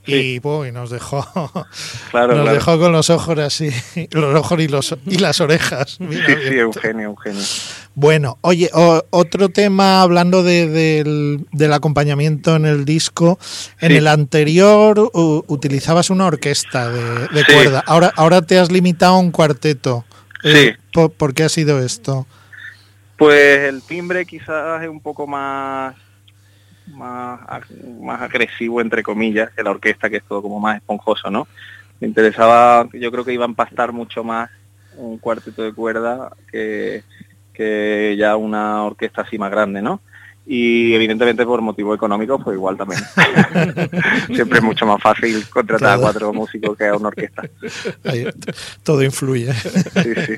Sí. 0.05 0.35
Y, 0.35 0.39
pues, 0.41 0.69
y, 0.69 0.71
nos 0.71 0.91
dejó 0.91 1.23
claro, 2.11 2.35
nos 2.35 2.43
claro. 2.43 2.53
dejó 2.53 2.79
con 2.79 2.91
los 2.91 3.09
ojos 3.09 3.39
así 3.39 3.71
los 4.11 4.35
ojos 4.35 4.59
y 4.59 4.67
los 4.67 4.95
y 5.07 5.17
las 5.17 5.41
orejas 5.41 5.97
sí 5.97 6.17
sí 6.47 6.59
Eugenio 6.59 7.05
Eugenio 7.05 7.41
bueno 7.95 8.37
oye 8.41 8.69
o, 8.73 9.03
otro 9.09 9.49
tema 9.49 10.01
hablando 10.01 10.43
de, 10.43 10.67
de, 10.67 11.03
del, 11.03 11.47
del, 11.51 11.73
acompañamiento 11.73 12.55
en 12.55 12.65
el 12.65 12.85
disco 12.85 13.39
en 13.79 13.91
sí. 13.91 13.97
el 13.97 14.07
anterior 14.07 14.99
u, 14.99 15.43
utilizabas 15.47 16.09
una 16.09 16.25
orquesta 16.25 16.89
de, 16.89 17.27
de 17.29 17.43
sí. 17.43 17.53
cuerda 17.53 17.83
ahora 17.87 18.11
ahora 18.15 18.41
te 18.41 18.59
has 18.59 18.71
limitado 18.71 19.15
a 19.15 19.19
un 19.19 19.31
cuarteto 19.31 20.05
eh, 20.43 20.77
¿por, 20.93 21.11
¿por 21.11 21.33
qué 21.33 21.43
ha 21.43 21.49
sido 21.49 21.81
esto? 21.81 22.27
pues 23.17 23.61
el 23.61 23.81
timbre 23.81 24.25
quizás 24.25 24.83
es 24.83 24.89
un 24.89 24.99
poco 24.99 25.25
más 25.25 25.95
más, 26.87 27.39
más 27.99 28.21
agresivo, 28.21 28.81
entre 28.81 29.03
comillas, 29.03 29.49
que 29.51 29.63
la 29.63 29.71
orquesta, 29.71 30.09
que 30.09 30.17
es 30.17 30.23
todo 30.23 30.41
como 30.41 30.59
más 30.59 30.77
esponjoso, 30.77 31.29
¿no? 31.31 31.47
Me 31.99 32.07
interesaba, 32.07 32.87
yo 32.93 33.11
creo 33.11 33.25
que 33.25 33.33
iba 33.33 33.45
a 33.45 33.47
empastar 33.47 33.91
mucho 33.91 34.23
más 34.23 34.49
un 34.97 35.17
cuarteto 35.17 35.63
de 35.63 35.73
cuerda 35.73 36.31
que, 36.51 37.03
que 37.55 38.15
ya 38.17 38.35
una 38.35 38.83
orquesta 38.83 39.21
así 39.21 39.37
más 39.37 39.51
grande, 39.51 39.81
¿no? 39.81 40.01
Y 40.47 40.93
evidentemente 40.93 41.43
por 41.43 41.61
motivo 41.61 41.95
económico 41.95 42.37
pues 42.39 42.55
igual 42.55 42.77
también. 42.77 43.01
Siempre 44.33 44.59
es 44.59 44.63
mucho 44.63 44.85
más 44.85 45.01
fácil 45.01 45.43
contratar 45.49 45.95
todo. 45.95 46.07
a 46.07 46.11
cuatro 46.11 46.33
músicos 46.33 46.77
que 46.77 46.85
a 46.85 46.95
una 46.95 47.07
orquesta. 47.07 47.43
Ahí, 48.03 48.27
todo 48.83 49.03
influye. 49.03 49.51
Sí, 49.53 50.13
sí. 50.25 50.37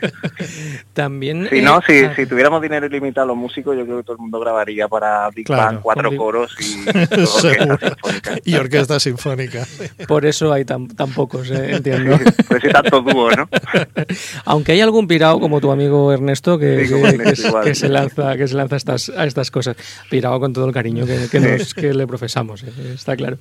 también 0.93 1.49
si 1.49 1.61
no 1.61 1.81
si, 1.85 2.05
ah, 2.05 2.13
si, 2.15 2.25
tuviéramos 2.25 2.61
dinero 2.61 2.85
ilimitado 2.85 3.25
a 3.25 3.27
los 3.27 3.37
músicos 3.37 3.75
yo 3.75 3.83
creo 3.83 3.97
que 3.97 4.03
todo 4.03 4.13
el 4.13 4.21
mundo 4.21 4.39
grabaría 4.39 4.87
para 4.87 5.29
Big 5.31 5.45
claro, 5.45 5.63
Bang 5.63 5.81
cuatro 5.81 6.15
coros 6.15 6.55
y 6.59 6.87
orquesta 6.89 8.37
y 8.45 8.55
orquesta 8.55 8.99
sinfónica. 8.99 9.65
Por 10.07 10.25
eso 10.25 10.53
hay 10.53 10.63
tan, 10.63 10.87
tan 10.87 11.11
pocos 11.11 11.51
¿eh? 11.51 11.75
entiendo. 11.75 12.17
Pues 12.47 12.61
sí 12.61 12.69
tanto 12.69 13.01
dúo 13.01 13.29
¿no? 13.31 13.49
aunque 14.45 14.71
hay 14.71 14.81
algún 14.81 15.07
pirado 15.07 15.39
como 15.41 15.59
tu 15.59 15.69
amigo 15.69 16.13
Ernesto 16.13 16.57
que, 16.57 16.85
sí, 16.85 16.93
que, 16.93 17.01
Ernesto, 17.01 17.59
que, 17.61 17.69
que 17.69 17.75
se 17.75 17.89
lanza 17.89 18.37
que 18.37 18.47
se 18.47 18.55
lanza 18.55 18.75
a 18.75 18.77
estas, 18.77 19.09
a 19.09 19.25
estas 19.25 19.51
cosas 19.51 19.75
pirado 20.09 20.39
con 20.39 20.53
todo 20.53 20.65
el 20.65 20.73
cariño 20.73 21.05
que, 21.05 21.27
que, 21.29 21.39
nos, 21.39 21.73
que 21.73 21.93
le 21.93 22.07
profesamos, 22.07 22.63
eh, 22.63 22.71
está 22.93 23.15
claro. 23.15 23.37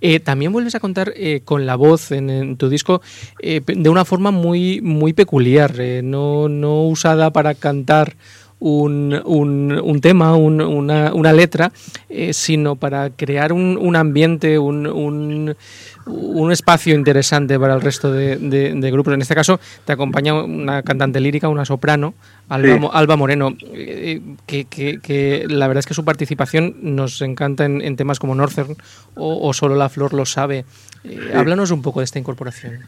Eh, 0.00 0.20
también 0.20 0.52
vuelves 0.52 0.74
a 0.74 0.80
contar 0.80 1.12
eh, 1.16 1.42
con 1.44 1.66
la 1.66 1.76
voz 1.76 2.12
en, 2.12 2.30
en 2.30 2.56
tu 2.56 2.68
disco 2.68 3.02
de 3.40 3.88
una 3.88 4.04
forma 4.04 4.30
muy, 4.30 4.80
muy 4.80 5.12
peculiar, 5.12 5.74
no, 6.02 6.48
no 6.48 6.82
usada 6.84 7.30
para 7.32 7.54
cantar 7.54 8.16
un, 8.60 9.20
un, 9.24 9.80
un 9.82 10.00
tema, 10.00 10.36
un, 10.36 10.60
una, 10.60 11.12
una, 11.14 11.32
letra, 11.32 11.72
eh, 12.08 12.32
sino 12.32 12.76
para 12.76 13.10
crear 13.10 13.52
un, 13.52 13.76
un 13.80 13.96
ambiente, 13.96 14.58
un, 14.58 15.56
un, 16.10 16.52
espacio 16.52 16.94
interesante 16.94 17.58
para 17.58 17.74
el 17.74 17.80
resto 17.80 18.12
de, 18.12 18.36
de, 18.36 18.74
de, 18.74 18.90
grupos. 18.90 19.14
En 19.14 19.22
este 19.22 19.34
caso 19.34 19.60
te 19.84 19.92
acompaña 19.92 20.34
una 20.34 20.82
cantante 20.82 21.20
lírica, 21.20 21.48
una 21.48 21.64
soprano, 21.64 22.14
Alba, 22.48 22.78
sí. 22.78 22.88
Alba 22.92 23.16
Moreno. 23.16 23.56
eh, 23.72 24.20
que, 24.46 25.46
la 25.48 25.68
verdad 25.68 25.80
es 25.80 25.86
que 25.86 25.94
su 25.94 26.04
participación 26.04 26.76
nos 26.82 27.22
encanta 27.22 27.64
en, 27.64 27.96
temas 27.96 28.18
como 28.18 28.34
Northern 28.34 28.76
o, 29.14 29.52
Solo 29.54 29.76
la 29.76 29.88
Flor 29.88 30.12
lo 30.14 30.26
sabe. 30.26 30.64
Eh, 31.04 31.32
háblanos 31.34 31.70
un 31.70 31.82
poco 31.82 32.00
de 32.00 32.04
esta 32.04 32.18
incorporación. 32.18 32.80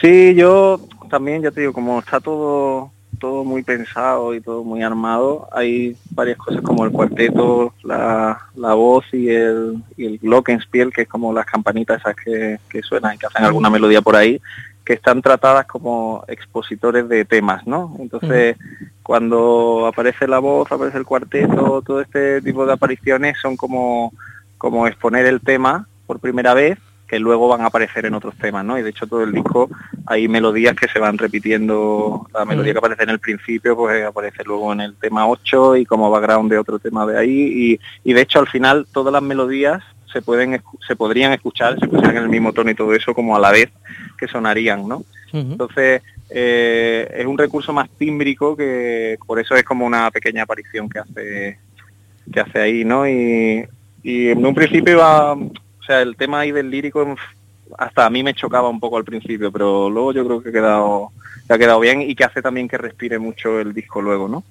Sí, 0.00 0.34
yo 0.34 0.80
también, 1.10 1.42
ya 1.42 1.50
te 1.50 1.60
digo, 1.60 1.72
como 1.72 1.98
está 2.00 2.20
todo 2.20 2.92
todo 3.16 3.44
muy 3.44 3.62
pensado 3.62 4.34
y 4.34 4.40
todo 4.40 4.64
muy 4.64 4.82
armado. 4.82 5.48
Hay 5.52 5.96
varias 6.10 6.38
cosas 6.38 6.62
como 6.62 6.84
el 6.84 6.92
cuarteto, 6.92 7.74
la, 7.82 8.38
voz 8.54 9.04
y 9.12 9.28
el, 9.28 9.82
y 9.96 10.06
el 10.06 10.18
glockenspiel, 10.18 10.92
que 10.92 11.02
es 11.02 11.08
como 11.08 11.32
las 11.32 11.46
campanitas 11.46 12.00
esas 12.00 12.16
que, 12.16 12.58
que 12.68 12.82
suenan 12.82 13.14
y 13.14 13.18
que 13.18 13.26
hacen 13.26 13.44
alguna 13.44 13.70
melodía 13.70 14.02
por 14.02 14.16
ahí, 14.16 14.40
que 14.84 14.94
están 14.94 15.20
tratadas 15.20 15.66
como 15.66 16.24
expositores 16.28 17.08
de 17.08 17.24
temas, 17.24 17.66
¿no? 17.66 17.96
Entonces, 17.98 18.56
cuando 19.02 19.86
aparece 19.86 20.28
la 20.28 20.38
voz, 20.38 20.70
aparece 20.70 20.98
el 20.98 21.04
cuarteto, 21.04 21.82
todo 21.82 22.00
este 22.00 22.40
tipo 22.40 22.64
de 22.64 22.72
apariciones 22.72 23.36
son 23.40 23.56
como, 23.56 24.12
como 24.58 24.86
exponer 24.86 25.26
el 25.26 25.40
tema 25.40 25.88
por 26.06 26.20
primera 26.20 26.54
vez 26.54 26.78
que 27.06 27.18
luego 27.18 27.48
van 27.48 27.60
a 27.60 27.66
aparecer 27.66 28.06
en 28.06 28.14
otros 28.14 28.34
temas, 28.36 28.64
¿no? 28.64 28.78
Y 28.78 28.82
de 28.82 28.90
hecho 28.90 29.06
todo 29.06 29.22
el 29.22 29.32
disco 29.32 29.70
hay 30.06 30.28
melodías 30.28 30.74
que 30.74 30.88
se 30.88 30.98
van 30.98 31.18
repitiendo, 31.18 32.26
la 32.34 32.44
melodía 32.44 32.72
que 32.72 32.78
aparece 32.78 33.04
en 33.04 33.10
el 33.10 33.20
principio 33.20 33.76
pues 33.76 34.04
aparece 34.04 34.42
luego 34.44 34.72
en 34.72 34.80
el 34.80 34.96
tema 34.96 35.28
8 35.28 35.76
y 35.76 35.86
como 35.86 36.10
background 36.10 36.50
de 36.50 36.58
otro 36.58 36.78
tema 36.78 37.06
de 37.06 37.18
ahí 37.18 37.78
y, 38.04 38.12
de 38.12 38.20
hecho 38.20 38.40
al 38.40 38.48
final 38.48 38.86
todas 38.92 39.12
las 39.12 39.22
melodías 39.22 39.82
se 40.12 40.22
pueden 40.22 40.60
se 40.86 40.96
podrían 40.96 41.32
escuchar, 41.32 41.78
se 41.78 41.84
escuchan 41.84 42.16
en 42.16 42.22
el 42.24 42.28
mismo 42.28 42.52
tono 42.52 42.70
y 42.70 42.74
todo 42.74 42.94
eso 42.94 43.14
como 43.14 43.36
a 43.36 43.40
la 43.40 43.52
vez 43.52 43.70
que 44.18 44.26
sonarían, 44.26 44.88
¿no? 44.88 45.04
Entonces 45.32 46.02
eh, 46.30 47.14
es 47.14 47.26
un 47.26 47.36
recurso 47.36 47.72
más 47.72 47.90
tímbrico 47.90 48.56
que 48.56 49.18
por 49.26 49.38
eso 49.38 49.54
es 49.54 49.64
como 49.64 49.84
una 49.84 50.10
pequeña 50.10 50.44
aparición 50.44 50.88
que 50.88 50.98
hace 50.98 51.58
que 52.32 52.40
hace 52.40 52.58
ahí, 52.58 52.84
¿no? 52.84 53.06
Y, 53.06 53.64
y 54.02 54.28
en 54.28 54.44
un 54.44 54.54
principio 54.54 54.94
iba 54.94 55.36
o 55.86 55.92
sea, 55.92 56.02
el 56.02 56.16
tema 56.16 56.40
ahí 56.40 56.50
del 56.50 56.68
lírico 56.68 57.14
hasta 57.78 58.06
a 58.06 58.10
mí 58.10 58.24
me 58.24 58.34
chocaba 58.34 58.68
un 58.68 58.80
poco 58.80 58.96
al 58.96 59.04
principio, 59.04 59.52
pero 59.52 59.88
luego 59.88 60.12
yo 60.12 60.26
creo 60.26 60.42
que 60.42 60.48
ha 60.48 60.52
quedado, 60.52 61.10
ha 61.48 61.58
quedado 61.58 61.78
bien 61.78 62.02
y 62.02 62.16
que 62.16 62.24
hace 62.24 62.42
también 62.42 62.66
que 62.66 62.76
respire 62.76 63.20
mucho 63.20 63.60
el 63.60 63.72
disco 63.72 64.02
luego, 64.02 64.26
¿no? 64.26 64.42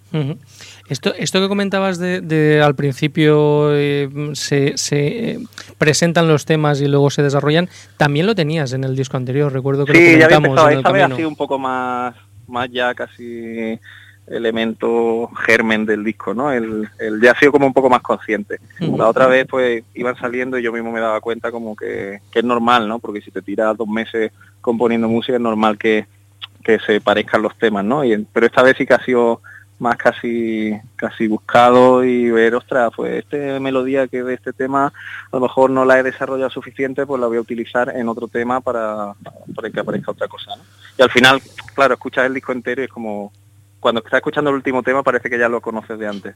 Esto, 0.88 1.14
esto 1.14 1.42
que 1.42 1.50
comentabas 1.50 2.00
de, 2.00 2.62
al 2.64 2.76
principio 2.76 3.76
eh, 3.76 4.10
se, 4.34 4.76
eh, 4.92 5.40
presentan 5.78 6.30
los 6.30 6.46
temas 6.46 6.80
y 6.80 6.88
luego 6.88 7.10
se 7.10 7.22
desarrollan, 7.22 7.68
también 7.98 8.28
lo 8.28 8.34
tenías 8.34 8.72
en 8.72 8.86
el 8.86 8.96
disco 8.96 9.18
anterior, 9.18 9.52
recuerdo 9.52 9.86
que 9.86 9.92
lo 10.18 10.28
comentamos 10.30 10.72
ya 10.72 10.78
esta 10.78 10.92
vez 10.94 11.04
ha 11.04 11.16
sido 11.18 11.28
un 11.28 11.36
poco 11.36 11.60
más, 11.60 12.16
más 12.48 12.72
ya 12.72 12.94
casi 12.94 13.78
elemento 14.28 15.30
germen 15.46 15.86
del 15.86 16.04
disco, 16.04 16.34
¿no? 16.34 16.52
El, 16.52 16.90
el 17.00 17.22
ya 17.22 17.32
ha 17.32 17.40
sido 17.40 17.52
como 17.52 17.68
un 17.68 17.74
poco 17.74 17.90
más 17.90 18.02
consciente. 18.02 18.60
La 18.80 19.08
otra 19.08 19.28
vez 19.28 19.46
pues 19.50 19.84
iban 19.94 20.16
saliendo 20.16 20.58
y 20.58 20.64
yo 20.64 20.72
mismo 20.72 20.92
me 20.92 21.00
daba 21.00 21.22
cuenta 21.22 21.52
como 21.52 21.76
que, 21.76 22.22
es 22.34 22.44
normal, 22.44 22.88
¿no? 22.88 23.00
Porque 23.00 23.22
si 23.22 23.32
te 23.32 23.42
tiras 23.42 23.78
dos 23.78 23.88
meses 23.88 24.32
componiendo 24.62 25.08
música 25.08 25.36
es 25.36 25.42
normal 25.42 25.78
que, 25.78 26.08
que 26.64 26.80
se 26.80 27.02
parezcan 27.02 27.42
los 27.42 27.56
temas, 27.58 27.86
¿no? 27.86 28.04
Y, 28.04 28.26
pero 28.34 28.46
esta 28.46 28.64
vez 28.64 28.76
sí 28.78 28.86
que 28.86 28.96
ha 28.96 29.04
sido 29.04 29.42
más 29.78 29.98
casi 29.98 30.74
casi 30.96 31.28
buscado 31.28 32.04
y 32.04 32.32
ver, 32.32 32.56
ostras, 32.56 32.92
pues 32.96 33.26
esta 33.26 33.60
melodía 33.60 34.08
que 34.08 34.24
de 34.24 34.34
este 34.34 34.54
tema 34.54 34.88
a 34.88 34.94
lo 35.34 35.42
mejor 35.42 35.70
no 35.70 35.84
la 35.84 36.00
he 36.00 36.04
desarrollado 36.04 36.50
suficiente, 36.50 37.06
pues 37.06 37.20
la 37.20 37.28
voy 37.28 37.38
a 37.38 37.42
utilizar 37.42 37.94
en 37.94 38.08
otro 38.08 38.30
tema 38.30 38.62
para, 38.62 39.14
para 39.54 39.70
que 39.70 39.80
aparezca 39.80 40.12
otra 40.12 40.28
cosa, 40.30 40.56
¿no? 40.56 40.64
Y 40.98 41.02
al 41.02 41.12
final, 41.12 41.42
claro, 41.76 41.96
escuchas 41.96 42.26
el 42.26 42.34
disco 42.34 42.54
entero 42.54 42.82
y 42.82 42.86
es 42.86 42.92
como 42.92 43.34
cuando 43.86 44.00
estás 44.00 44.18
escuchando 44.18 44.50
el 44.50 44.56
último 44.56 44.82
tema 44.82 45.04
parece 45.04 45.30
que 45.30 45.38
ya 45.38 45.48
lo 45.48 45.62
conoces 45.62 46.00
de 46.00 46.08
antes. 46.08 46.36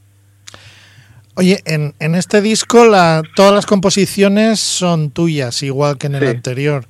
Oye, 1.33 1.63
en, 1.65 2.13
este 2.13 2.43
disco 2.43 2.85
la, 2.85 3.23
todas 3.35 3.51
las 3.51 3.65
composiciones 3.65 4.59
son 4.59 5.09
tuyas, 5.09 5.63
igual 5.63 5.97
que 5.97 6.05
en 6.05 6.13
el 6.13 6.27
anterior. 6.27 6.85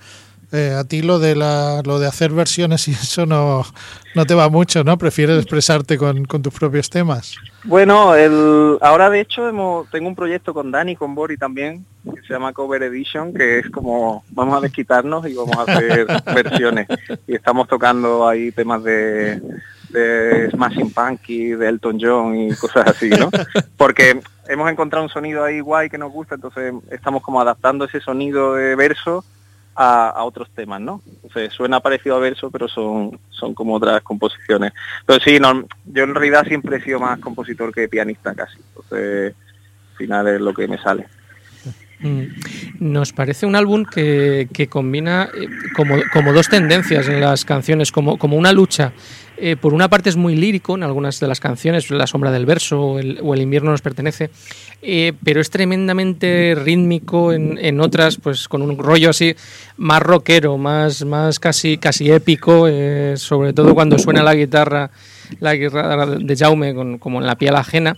Eh, 0.52 0.76
a 0.78 0.84
ti 0.84 1.02
lo 1.02 1.18
de 1.20 1.38
la, 1.38 1.82
lo 1.86 1.98
de 1.98 2.08
hacer 2.08 2.32
versiones 2.32 2.90
y 2.90 2.92
eso 2.92 3.26
no, 3.26 3.64
no 4.16 4.26
te 4.26 4.34
va 4.34 4.50
mucho, 4.50 4.84
¿no? 4.84 4.98
Prefieres 4.98 5.38
expresarte 5.38 5.98
con, 5.98 6.26
tus 6.26 6.54
propios 6.54 6.90
temas. 6.90 7.38
Bueno, 7.64 8.14
el, 8.16 8.78
ahora 8.82 9.10
de 9.10 9.22
hecho 9.22 9.50
tengo 9.90 10.10
un 10.10 10.16
proyecto 10.16 10.54
con 10.54 10.72
Dani, 10.72 10.98
con 10.98 11.16
Bori 11.16 11.38
también, 11.38 11.86
que 12.04 12.22
se 12.24 12.34
llama 12.34 12.52
Cover 12.52 12.84
Edition, 12.84 13.34
que 13.34 13.60
es 13.60 13.70
como 13.70 14.26
vamos 14.32 14.58
a 14.58 14.60
desquitarnos 14.60 15.26
y 15.26 15.36
vamos 15.36 15.56
a 15.56 15.62
hacer 15.62 16.06
versiones. 16.36 16.88
Y 17.28 17.36
estamos 17.36 17.66
tocando 17.70 18.28
ahí 18.28 18.52
temas 18.52 18.84
de, 18.84 19.42
de 19.90 20.50
Smashing 20.52 20.92
Punky, 20.92 21.52
de 21.52 21.68
Elton 21.68 21.98
John 22.00 22.36
y 22.36 22.56
cosas 22.56 22.88
así, 22.88 23.10
¿no? 23.10 23.30
Porque 23.78 24.22
hemos 24.48 24.70
encontrado 24.72 25.04
un 25.04 25.12
sonido 25.12 25.44
ahí 25.44 25.60
guay 25.60 25.90
que 25.90 25.98
nos 25.98 26.12
gusta, 26.12 26.36
entonces 26.36 26.74
estamos 26.92 27.22
como 27.22 27.42
adaptando 27.42 27.86
ese 27.86 28.00
sonido 28.00 28.56
de 28.56 28.76
verso 28.76 29.24
a, 29.76 30.24
otros 30.24 30.50
temas, 30.52 30.82
¿no? 30.82 31.02
Entonces 31.24 31.54
suena 31.54 31.80
parecido 31.80 32.18
a 32.18 32.20
verso, 32.20 32.52
pero 32.52 32.68
son, 32.68 33.18
son 33.30 33.54
como 33.54 33.76
otras 33.76 34.02
composiciones. 34.02 34.74
Pero 35.06 35.20
sí, 35.22 35.40
no, 35.40 35.66
yo 35.86 36.04
en 36.04 36.14
realidad 36.14 36.46
siempre 36.46 36.78
he 36.78 36.82
sido 36.82 37.00
más 37.00 37.20
compositor 37.20 37.74
que 37.74 37.88
pianista 37.88 38.36
casi, 38.36 38.58
entonces 38.58 39.36
al 39.92 39.98
final 39.98 40.28
es 40.28 40.42
lo 40.42 40.54
que 40.54 40.68
me 40.68 40.78
sale. 40.78 41.08
Mm. 42.02 42.24
Nos 42.80 43.12
parece 43.12 43.46
un 43.46 43.56
álbum 43.56 43.84
que, 43.86 44.68
combina 44.70 45.30
eh, 45.36 45.48
como, 45.76 46.34
dos 46.34 46.48
tendencias 46.48 47.10
en 47.10 47.20
las 47.20 47.44
canciones, 47.44 47.92
como, 47.92 48.18
como 48.18 48.38
una 48.38 48.54
lucha 48.54 48.94
eh, 49.42 49.56
por 49.56 49.74
una 49.74 49.88
parte 49.88 50.10
es 50.10 50.18
muy 50.18 50.36
lírico 50.36 50.76
en 50.76 50.84
algunas 50.84 51.22
de 51.22 51.28
las 51.28 51.40
canciones, 51.40 51.90
La 51.90 52.08
sombra 52.08 52.30
del 52.30 52.46
verso 52.46 52.82
o 52.82 53.00
El, 53.00 53.42
invierno 53.42 53.72
nos 53.72 53.82
pertenece, 53.82 54.30
eh, 54.82 55.14
pero 55.24 55.40
es 55.40 55.50
tremendamente 55.50 56.58
rítmico 56.62 57.32
en, 57.32 57.80
otras, 57.80 58.18
pues 58.18 58.50
con 58.50 58.62
un 58.62 58.78
rollo 58.78 59.12
así 59.12 59.34
más 59.78 60.02
rockero, 60.02 60.58
más, 60.58 61.06
más 61.06 61.40
casi, 61.40 61.78
casi 61.78 62.12
épico, 62.12 62.68
sobre 63.16 63.54
todo 63.54 63.74
cuando 63.74 63.98
suena 63.98 64.24
la 64.24 64.36
guitarra, 64.36 64.92
la 65.40 65.56
guitarra 65.56 66.06
de 66.06 66.36
Jaume 66.36 67.00
como 67.00 67.22
en 67.22 67.26
la 67.26 67.38
piel 67.38 67.56
ajena. 67.56 67.96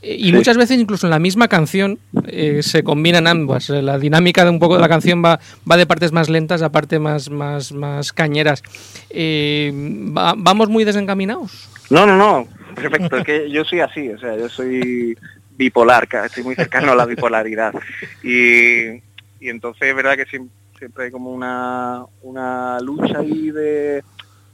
Y 0.00 0.32
muchas 0.32 0.56
veces 0.56 0.78
incluso 0.78 1.06
en 1.06 1.10
la 1.10 1.18
misma 1.18 1.48
canción 1.48 1.98
eh, 2.26 2.62
se 2.62 2.84
combinan 2.84 3.26
ambas. 3.26 3.68
La 3.68 3.98
dinámica 3.98 4.44
de 4.44 4.50
un 4.50 4.60
poco 4.60 4.76
de 4.76 4.80
la 4.80 4.88
canción 4.88 5.24
va, 5.24 5.40
va 5.70 5.76
de 5.76 5.86
partes 5.86 6.12
más 6.12 6.28
lentas 6.28 6.62
a 6.62 6.70
partes 6.70 7.00
más, 7.00 7.30
más, 7.30 7.72
más 7.72 8.12
cañeras. 8.12 8.62
Eh, 9.10 9.72
¿Vamos 9.74 10.68
muy 10.68 10.84
desencaminados? 10.84 11.68
No, 11.90 12.06
no, 12.06 12.16
no. 12.16 12.46
Perfecto. 12.76 13.16
Es 13.16 13.24
que 13.24 13.50
yo 13.50 13.64
soy 13.64 13.80
así. 13.80 14.08
O 14.10 14.18
sea, 14.18 14.36
yo 14.36 14.48
soy 14.48 15.18
bipolar. 15.56 16.08
Estoy 16.24 16.44
muy 16.44 16.54
cercano 16.54 16.92
a 16.92 16.96
la 16.96 17.04
bipolaridad. 17.04 17.74
Y, 18.22 19.02
y 19.40 19.48
entonces 19.48 19.88
es 19.88 19.96
verdad 19.96 20.16
que 20.16 20.26
siempre, 20.26 21.04
hay 21.04 21.10
como 21.10 21.32
una, 21.32 22.04
una 22.22 22.78
lucha 22.80 23.18
ahí 23.18 23.50
de... 23.50 24.04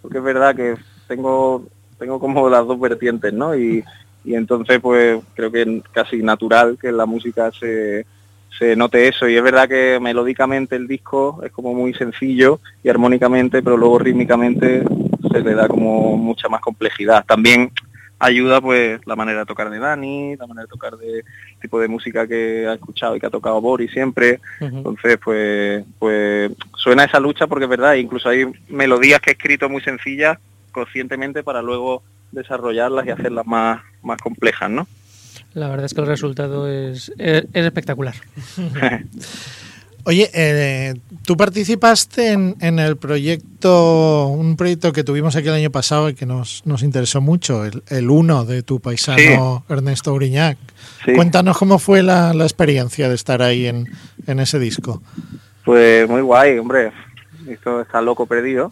Porque 0.01 0.19
es 0.19 0.25
verdad 0.25 0.55
que 0.55 0.75
tengo, 1.07 1.67
tengo 1.99 2.19
como 2.19 2.49
las 2.49 2.67
dos 2.67 2.81
vertientes, 2.81 3.33
¿no? 3.33 3.55
Y 3.57 3.85
y 4.25 4.35
entonces 4.35 4.81
pues 4.81 5.21
creo 5.35 5.53
que 5.53 5.63
es 5.63 5.69
casi 5.93 6.23
natural 6.23 6.79
que 6.81 6.89
en 6.89 6.97
la 6.97 7.07
música 7.07 7.51
se, 7.53 8.07
se 8.59 8.77
note 8.77 9.09
eso. 9.09 9.29
Y 9.29 9.37
es 9.37 9.43
verdad 9.43 9.69
que 9.69 9.99
melódicamente 10.01 10.77
el 10.77 10.87
disco 10.87 11.41
es 11.45 11.53
como 11.53 11.75
muy 11.75 11.95
sencillo 11.95 12.61
y 12.83 12.89
armónicamente 12.89 13.63
pero 13.63 13.77
luego 13.77 13.99
rítmicamente 13.99 14.83
se 15.31 15.41
le 15.41 15.55
da 15.55 15.69
como 15.69 16.17
mucha 16.17 16.49
más 16.49 16.61
complejidad. 16.61 17.25
También 17.27 17.71
ayuda 18.19 18.61
pues 18.61 19.01
la 19.07 19.17
manera 19.17 19.41
de 19.41 19.47
tocar 19.47 19.69
de 19.69 19.79
Dani 19.79 20.37
la 20.37 20.47
manera 20.47 20.63
de 20.63 20.71
tocar 20.71 20.97
de 20.97 21.25
tipo 21.61 21.81
de 21.81 21.89
música 21.89 22.27
que 22.27 22.67
ha 22.67 22.75
escuchado 22.75 23.17
y 23.17 23.21
que 23.21 23.27
ha 23.27 23.31
tocado 23.31 23.61
Boris 23.61 23.91
siempre. 23.91 24.41
Entonces 24.61 25.19
pues 25.23 25.85
pues 25.99 26.53
suena 26.77 27.05
esa 27.05 27.21
lucha 27.21 27.47
porque 27.47 27.65
es 27.65 27.71
verdad 27.71 27.95
incluso 27.95 28.29
hay 28.29 28.47
melodías 28.69 29.21
que 29.21 29.31
he 29.31 29.35
escrito 29.35 29.69
muy 29.69 29.83
sencillas 29.83 30.39
conscientemente 30.73 31.43
para 31.43 31.63
luego 31.63 32.03
desarrollarlas 32.35 33.07
y 33.07 33.11
hacerlas 33.11 33.47
más, 33.47 33.83
más 34.03 34.21
complejas, 34.21 34.71
¿no? 34.71 34.87
La 35.55 35.69
verdad 35.69 35.87
es 35.87 35.95
que 35.95 36.01
el 36.01 36.07
resultado 36.07 36.69
es, 36.69 37.13
es, 37.17 37.45
espectacular. 37.53 38.15
Oye, 40.07 40.29
eh, 40.35 40.95
tú 41.25 41.35
participaste 41.37 42.33
en, 42.33 42.57
en, 42.61 42.79
el 42.79 42.99
proyecto, 42.99 44.27
un 44.27 44.57
proyecto 44.57 44.93
que 44.93 45.03
tuvimos 45.03 45.35
aquí 45.35 45.49
el 45.49 45.55
año 45.55 45.71
pasado 45.71 46.11
y 46.11 46.15
que 46.15 46.27
nos, 46.27 46.67
nos 46.67 46.83
interesó 46.83 47.23
mucho, 47.23 47.65
el, 47.65 47.83
el 47.89 48.11
uno 48.11 48.45
de 48.45 48.63
tu 48.63 48.81
paisano 48.81 49.65
Ernesto 49.69 50.13
Uriñac. 50.13 50.59
Cuéntanos 51.15 51.57
cómo 51.57 51.79
fue 51.79 52.03
la, 52.03 52.35
la, 52.35 52.45
experiencia 52.45 53.09
de 53.09 53.15
estar 53.15 53.41
ahí 53.41 53.67
en, 53.67 53.89
en 54.27 54.41
ese 54.41 54.59
disco. 54.59 55.03
Pues 55.65 56.07
muy 56.07 56.21
guay, 56.21 56.59
hombre 56.59 56.93
esto 57.49 57.81
está 57.81 58.01
loco 58.01 58.27
perdido. 58.27 58.71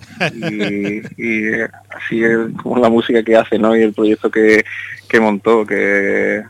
Y, 1.17 1.53
así 1.91 2.25
es 2.25 2.39
como 2.63 2.79
la 2.79 2.89
música 2.89 3.23
que 3.23 3.37
hace, 3.37 3.59
¿no? 3.59 3.77
Y 3.77 3.83
el 3.83 3.93
proyecto 3.93 4.31
que, 4.31 4.65
montó, 5.21 5.67
que, 5.67 6.45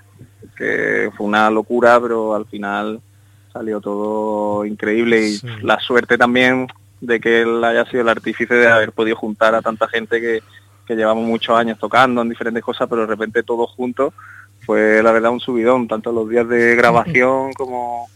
fue 0.56 1.26
una 1.26 1.50
locura, 1.50 2.00
pero 2.00 2.34
al 2.34 2.46
final 2.46 3.00
salió 3.52 3.80
todo 3.80 4.64
increíble. 4.64 5.28
Y 5.28 5.40
la 5.62 5.78
suerte 5.80 6.16
también 6.16 6.68
de 7.00 7.20
que 7.20 7.42
él 7.42 7.62
haya 7.64 7.84
sido 7.86 8.02
el 8.02 8.08
artífice 8.08 8.54
de 8.54 8.68
haber 8.68 8.92
podido 8.92 9.16
juntar 9.16 9.54
a 9.54 9.62
tanta 9.62 9.88
gente 9.88 10.20
que, 10.20 10.40
que 10.86 10.94
llevamos 10.94 11.24
muchos 11.24 11.56
años 11.56 11.78
tocando 11.78 12.22
en 12.22 12.28
diferentes 12.28 12.62
cosas, 12.62 12.88
pero 12.88 13.02
de 13.02 13.08
repente 13.08 13.42
todos 13.42 13.70
juntos 13.70 14.14
fue 14.64 15.02
la 15.02 15.12
verdad 15.12 15.32
un 15.32 15.40
subidón, 15.40 15.88
tanto 15.88 16.12
los 16.12 16.28
días 16.28 16.48
de 16.48 16.76
grabación 16.76 17.52
como, 17.54 18.08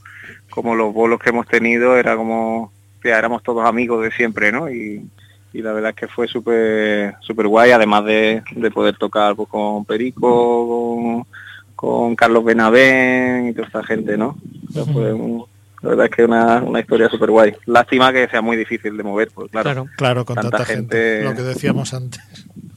como 0.50 0.74
los 0.74 0.92
bolos 0.92 1.18
que 1.18 1.30
hemos 1.30 1.46
tenido, 1.46 1.96
era 1.96 2.16
como 2.16 2.72
que 3.00 3.10
éramos 3.10 3.42
todos 3.42 3.64
amigos 3.64 4.02
de 4.02 4.10
siempre, 4.12 4.52
¿no? 4.52 4.70
Y, 4.70 5.08
la 5.52 5.72
verdad 5.72 5.90
es 5.90 5.96
que 5.96 6.06
fue 6.06 6.28
súper 6.28 7.14
súper 7.20 7.46
guay, 7.46 7.70
además 7.70 8.04
de, 8.04 8.42
poder 8.74 8.94
tocar 8.98 9.34
pues, 9.34 9.48
con 9.48 9.86
Perico, 9.86 11.26
con, 11.74 12.14
Carlos 12.14 12.44
Benavén 12.44 13.48
y 13.48 13.52
toda 13.54 13.66
esta 13.66 13.82
gente, 13.82 14.18
¿no? 14.18 14.36
la 14.74 15.90
verdad 15.90 16.06
es 16.06 16.12
que 16.12 16.24
una, 16.24 16.62
una 16.62 16.80
historia 16.80 17.08
súper 17.08 17.30
guay. 17.30 17.54
Lástima 17.66 18.12
que 18.12 18.28
sea 18.28 18.42
muy 18.42 18.56
difícil 18.56 18.96
de 18.96 19.02
mover, 19.02 19.30
pues 19.32 19.50
claro. 19.50 19.70
Claro, 19.70 19.90
claro 19.96 20.24
con 20.24 20.36
tanta, 20.36 20.64
gente, 20.64 21.22
lo 21.22 21.34
que 21.34 21.42
decíamos 21.42 21.94
antes. 21.94 22.22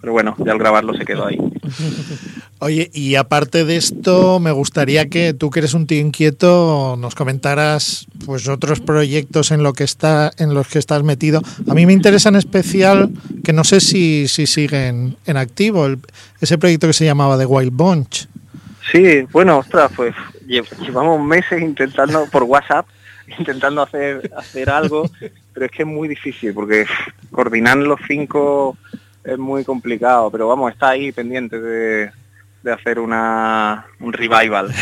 Pero 0.01 0.13
bueno, 0.13 0.35
ya 0.37 0.53
al 0.53 0.59
grabarlo 0.59 0.93
se 0.93 1.05
quedó 1.05 1.25
ahí. 1.25 1.37
Oye, 2.59 2.89
y 2.93 3.15
aparte 3.15 3.65
de 3.65 3.75
esto, 3.75 4.39
me 4.39 4.51
gustaría 4.51 5.07
que 5.09 5.33
tú 5.33 5.49
que 5.49 5.59
eres 5.59 5.73
un 5.73 5.87
tío 5.87 5.99
inquieto 5.99 6.95
nos 6.97 7.15
comentaras 7.15 8.05
pues 8.25 8.47
otros 8.47 8.79
proyectos 8.79 9.51
en 9.51 9.63
lo 9.63 9.73
que 9.73 9.83
está 9.83 10.31
en 10.37 10.53
los 10.53 10.67
que 10.67 10.79
estás 10.79 11.03
metido. 11.03 11.41
A 11.69 11.73
mí 11.73 11.85
me 11.85 11.93
interesa 11.93 12.29
en 12.29 12.35
especial 12.35 13.09
que 13.43 13.53
no 13.53 13.63
sé 13.63 13.79
si, 13.79 14.27
si 14.27 14.45
siguen 14.45 15.17
en 15.25 15.37
activo 15.37 15.87
ese 16.41 16.57
proyecto 16.57 16.87
que 16.87 16.93
se 16.93 17.05
llamaba 17.05 17.37
The 17.37 17.45
Wild 17.45 17.73
Bunch. 17.73 18.27
Sí, 18.91 19.21
bueno, 19.31 19.59
ostras, 19.59 19.91
pues 19.95 20.15
llevamos 20.47 21.21
meses 21.25 21.61
intentando 21.61 22.25
por 22.31 22.43
WhatsApp 22.43 22.87
intentando 23.39 23.81
hacer 23.81 24.31
hacer 24.35 24.69
algo, 24.69 25.09
pero 25.53 25.65
es 25.65 25.71
que 25.71 25.83
es 25.83 25.87
muy 25.87 26.07
difícil 26.07 26.53
porque 26.53 26.85
coordinar 27.31 27.77
los 27.77 27.99
cinco 28.07 28.77
es 29.23 29.37
muy 29.37 29.63
complicado, 29.63 30.29
pero 30.31 30.47
vamos, 30.47 30.71
está 30.71 30.89
ahí 30.89 31.11
pendiente 31.11 31.59
de, 31.59 32.11
de 32.63 32.71
hacer 32.71 32.99
una, 32.99 33.85
un 33.99 34.13
revival 34.13 34.73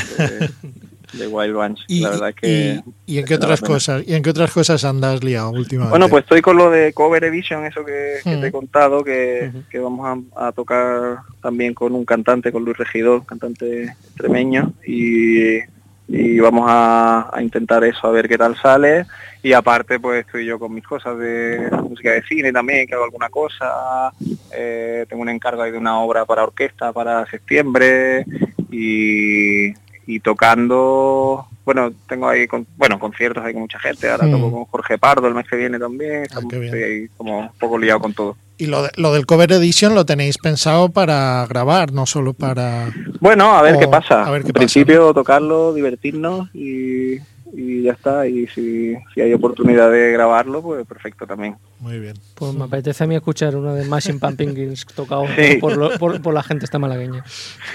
de, 1.14 1.28
Wild 1.28 1.56
Bunch. 1.56 1.80
Y, 1.88 2.02
la 2.02 2.10
verdad 2.10 2.34
que 2.34 2.82
y, 3.06 3.18
en 3.18 3.26
qué 3.26 3.36
otras 3.36 3.62
cosas 3.62 4.04
y 4.06 4.14
en 4.14 4.22
qué 4.22 4.30
otras 4.30 4.52
cosas 4.52 4.84
andas 4.84 5.24
liado 5.24 5.52
últimamente. 5.52 5.92
Bueno, 5.92 6.10
pues 6.10 6.24
estoy 6.24 6.42
con 6.42 6.58
lo 6.58 6.70
de 6.70 6.94
Cover 6.94 7.24
Edition, 7.24 7.66
eso 7.66 7.84
que, 7.86 8.20
te 8.24 8.48
he 8.48 8.52
contado, 8.52 9.04
que, 9.04 9.52
que 9.70 9.80
vamos 9.80 10.26
a, 10.36 10.52
tocar 10.52 11.20
también 11.42 11.74
con 11.74 11.94
un 11.96 12.06
cantante, 12.06 12.52
con 12.52 12.66
Luis 12.66 12.78
Regidor, 12.78 13.26
cantante 13.26 13.84
extremeño, 13.84 14.74
y 14.86 15.60
y 16.08 16.40
vamos 16.40 16.66
a, 16.68 17.32
intentar 17.42 17.84
eso, 17.84 18.08
a 18.08 18.12
ver 18.12 18.28
qué 18.28 18.38
tal 18.38 18.56
sale. 18.58 19.06
Y 19.44 19.54
aparte, 19.54 20.00
pues 20.00 20.26
estoy 20.26 20.46
yo 20.46 20.58
con 20.58 20.74
mis 20.74 20.86
cosas 20.86 21.18
de 21.18 21.70
música 21.84 22.12
de 22.12 22.24
cine 22.24 22.52
también, 22.52 22.88
que 22.88 22.96
hago 22.96 23.04
alguna 23.04 23.30
cosa. 23.30 24.12
Eh, 24.52 25.06
tengo 25.08 25.22
un 25.22 25.30
encargo 25.30 25.62
ahí 25.62 25.72
de 25.72 25.78
una 25.78 26.00
obra 26.00 26.26
para 26.26 26.44
orquesta 26.44 26.92
para 26.92 27.26
septiembre 27.28 28.26
y, 28.72 29.74
y 30.06 30.20
tocando 30.22 31.48
bueno, 31.68 31.92
tengo 32.08 32.30
ahí 32.30 32.48
con, 32.48 32.66
bueno, 32.78 32.98
conciertos 32.98 33.44
ahí 33.44 33.52
con 33.52 33.64
mucha 33.64 33.78
gente, 33.78 34.10
ahora 34.10 34.32
toco 34.32 34.50
con 34.50 34.64
Jorge 34.64 34.98
Pardo 34.98 35.28
el 35.28 35.34
mes 35.34 35.46
que 35.50 35.58
viene 35.58 35.78
también, 35.78 36.24
ah, 36.34 36.40
estoy 36.40 36.82
ahí 36.82 37.08
como 37.18 37.40
un 37.40 37.50
poco 37.60 37.78
liado 37.78 38.00
con 38.00 38.14
todo. 38.14 38.38
Y 38.58 38.66
lo, 38.66 38.88
lo 38.96 39.14
del 39.14 39.26
cover 39.26 39.52
edition 39.52 39.94
lo 39.94 40.06
tenéis 40.06 40.38
pensado 40.38 40.90
para 40.90 41.46
grabar, 41.48 41.94
no 41.94 42.06
solo 42.06 42.34
para... 42.34 42.92
Bueno, 43.20 43.56
a 43.56 43.62
ver 43.62 43.78
qué 43.78 43.88
pasa. 43.88 44.24
A 44.24 44.32
ver 44.32 44.42
qué 44.42 44.50
en 44.50 44.54
principio 44.54 45.14
tocarlo, 45.14 45.74
divertirnos 45.74 46.50
y 46.56 47.18
y 47.54 47.84
ya 47.84 47.94
está. 47.94 48.28
Y 48.28 48.48
si, 48.48 48.96
si 49.14 49.22
hay 49.22 49.34
oportunidad 49.34 49.92
de 49.92 50.12
grabarlo, 50.12 50.62
pues 50.62 50.86
perfecto 50.86 51.26
también. 51.26 51.56
Muy 51.80 52.00
bien. 52.00 52.16
Pues 52.36 52.54
me 52.54 52.66
apetece 52.66 53.04
a 53.04 53.08
mí 53.08 53.16
escuchar 53.16 53.56
uno 53.56 53.74
de 53.76 53.86
Machine 53.86 54.20
Pumpkins 54.20 54.86
tocado 54.88 55.26
por, 55.60 56.22
por, 56.22 56.34
la 56.34 56.44
gente 56.44 56.66
esta 56.66 56.80
malagueña. 56.80 57.24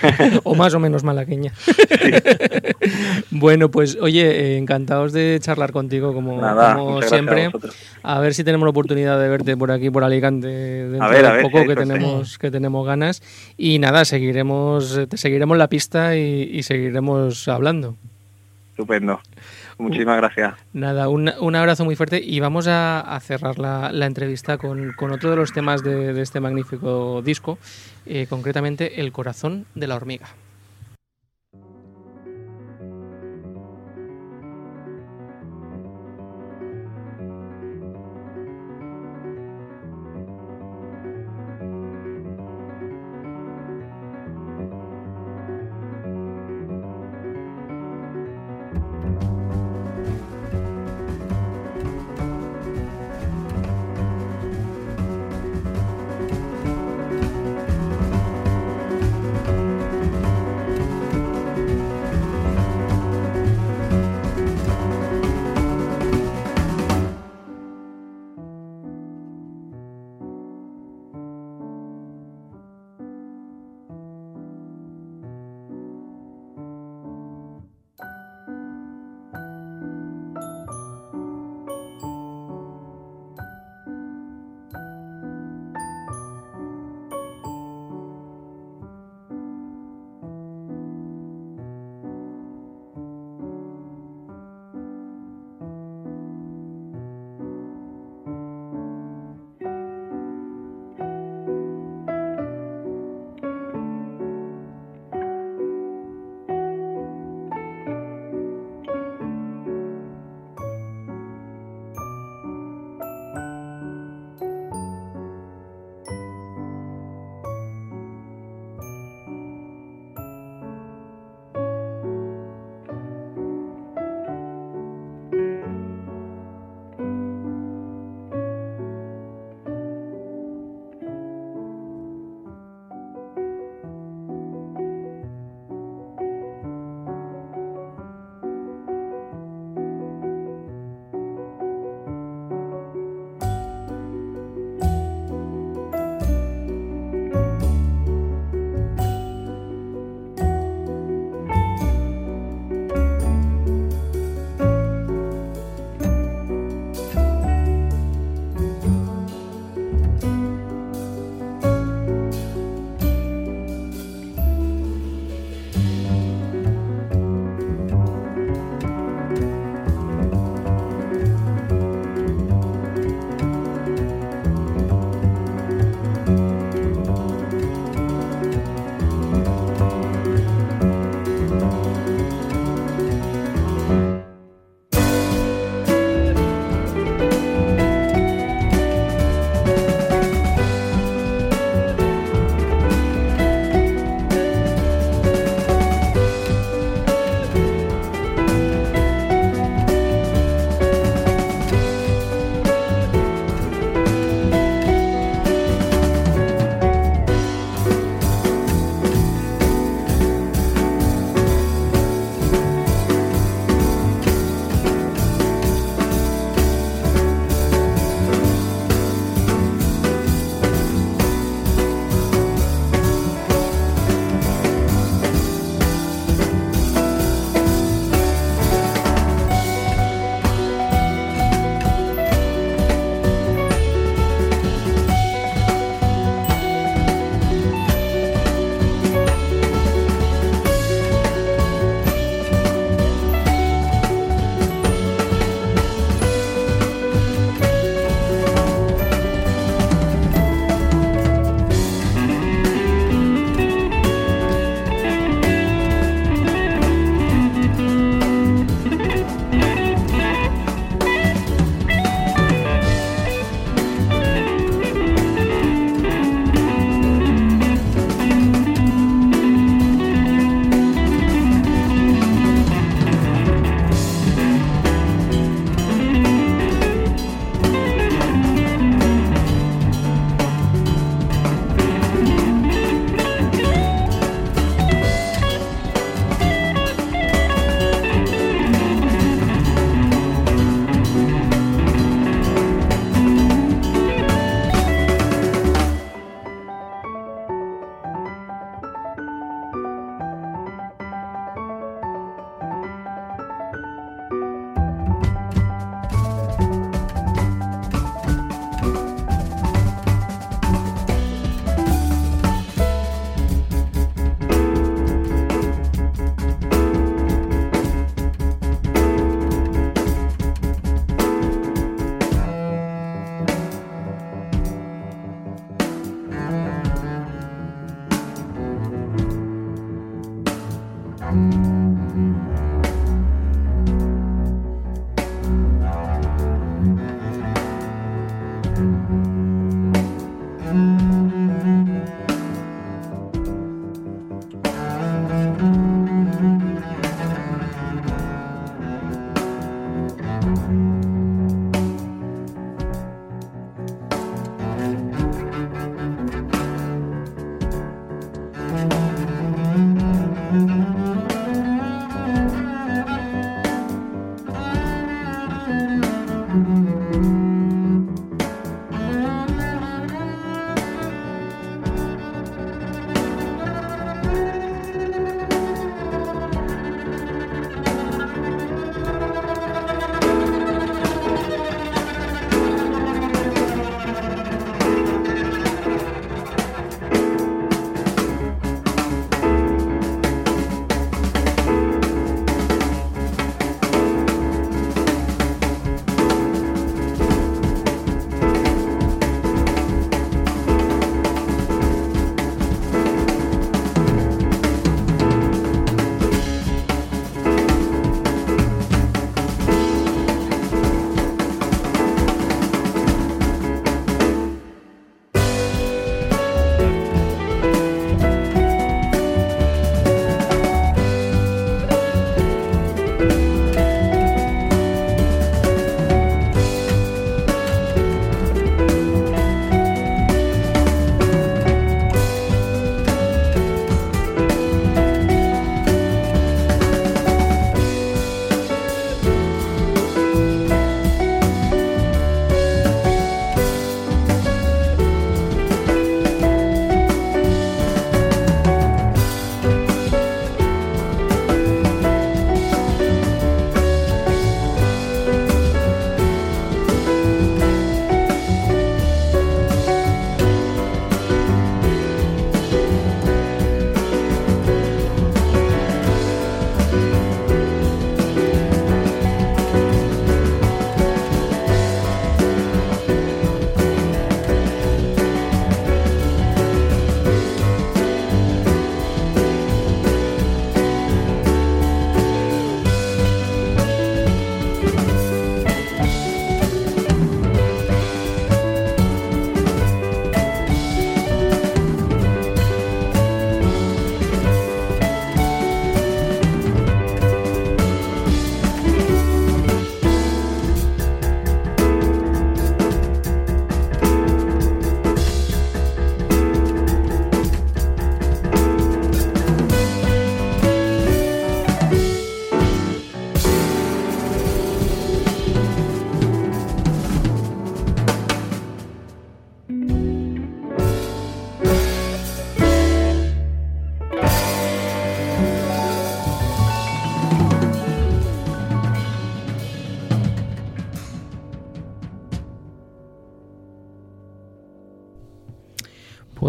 o 0.44 0.54
más 0.54 0.74
o 0.74 0.80
menos 0.80 1.04
malagueña. 1.04 1.52
bueno, 3.30 3.70
pues 3.70 3.96
oye, 4.00 4.54
eh, 4.54 4.58
encantados 4.58 5.12
de 5.12 5.38
charlar 5.40 5.72
contigo 5.72 6.12
como, 6.12 6.40
como 6.40 7.02
siempre. 7.02 7.50
A, 8.02 8.18
ver 8.20 8.34
si 8.34 8.44
tenemos 8.44 8.66
la 8.66 8.70
oportunidad 8.70 9.20
de 9.20 9.28
verte 9.28 9.56
por 9.56 9.70
aquí, 9.70 9.90
por 9.90 10.04
Alicante, 10.04 10.48
dentro 10.48 11.10
de 11.10 11.42
poco 11.42 11.64
que, 11.66 11.76
tenemos, 11.76 12.38
que 12.38 12.50
tenemos 12.50 12.86
ganas. 12.86 13.22
Y 13.56 13.78
nada, 13.78 14.04
seguiremos, 14.04 15.00
te 15.08 15.16
seguiremos 15.16 15.56
la 15.56 15.68
pista 15.68 16.16
y, 16.16 16.50
y 16.52 16.62
seguiremos 16.64 17.46
hablando. 17.48 17.96
Estupendo. 18.70 19.20
Muchísimas 19.78 20.16
gracias. 20.16 20.54
Nada, 20.72 21.08
un, 21.08 21.30
un, 21.40 21.56
abrazo 21.56 21.84
muy 21.84 21.96
fuerte 21.96 22.20
y 22.22 22.40
vamos 22.40 22.66
a, 22.68 23.18
cerrar 23.20 23.58
la, 23.58 24.06
entrevista 24.06 24.58
con, 24.58 24.94
otro 25.12 25.30
de 25.30 25.36
los 25.36 25.52
temas 25.52 25.82
de, 25.82 26.20
este 26.20 26.40
magnífico 26.40 27.22
disco, 27.22 27.58
eh, 28.06 28.26
concretamente 28.28 29.00
El 29.00 29.12
corazón 29.12 29.66
de 29.74 29.86
la 29.86 29.96
hormiga. 29.96 30.26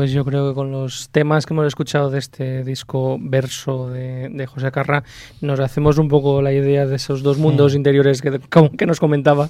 Pues 0.04 0.12
yo 0.12 0.26
creo 0.26 0.50
que 0.50 0.54
con 0.54 0.70
los 0.70 1.08
temas 1.14 1.46
que 1.46 1.54
hemos 1.54 1.66
escuchado 1.66 2.10
de 2.10 2.20
este 2.20 2.66
disco 2.66 3.18
verso 3.22 3.90
de, 3.90 4.46
José 4.48 4.70
Carra, 4.70 5.06
nos 5.40 5.62
hacemos 5.62 5.98
un 5.98 6.10
poco 6.10 6.42
la 6.42 6.52
idea 6.52 6.86
de 6.86 6.98
esos 6.98 7.24
dos 7.24 7.38
mundos 7.38 7.74
interiores 7.74 8.22
que, 8.22 8.38
que 8.78 8.86
nos 8.86 9.00
comentaba 9.00 9.50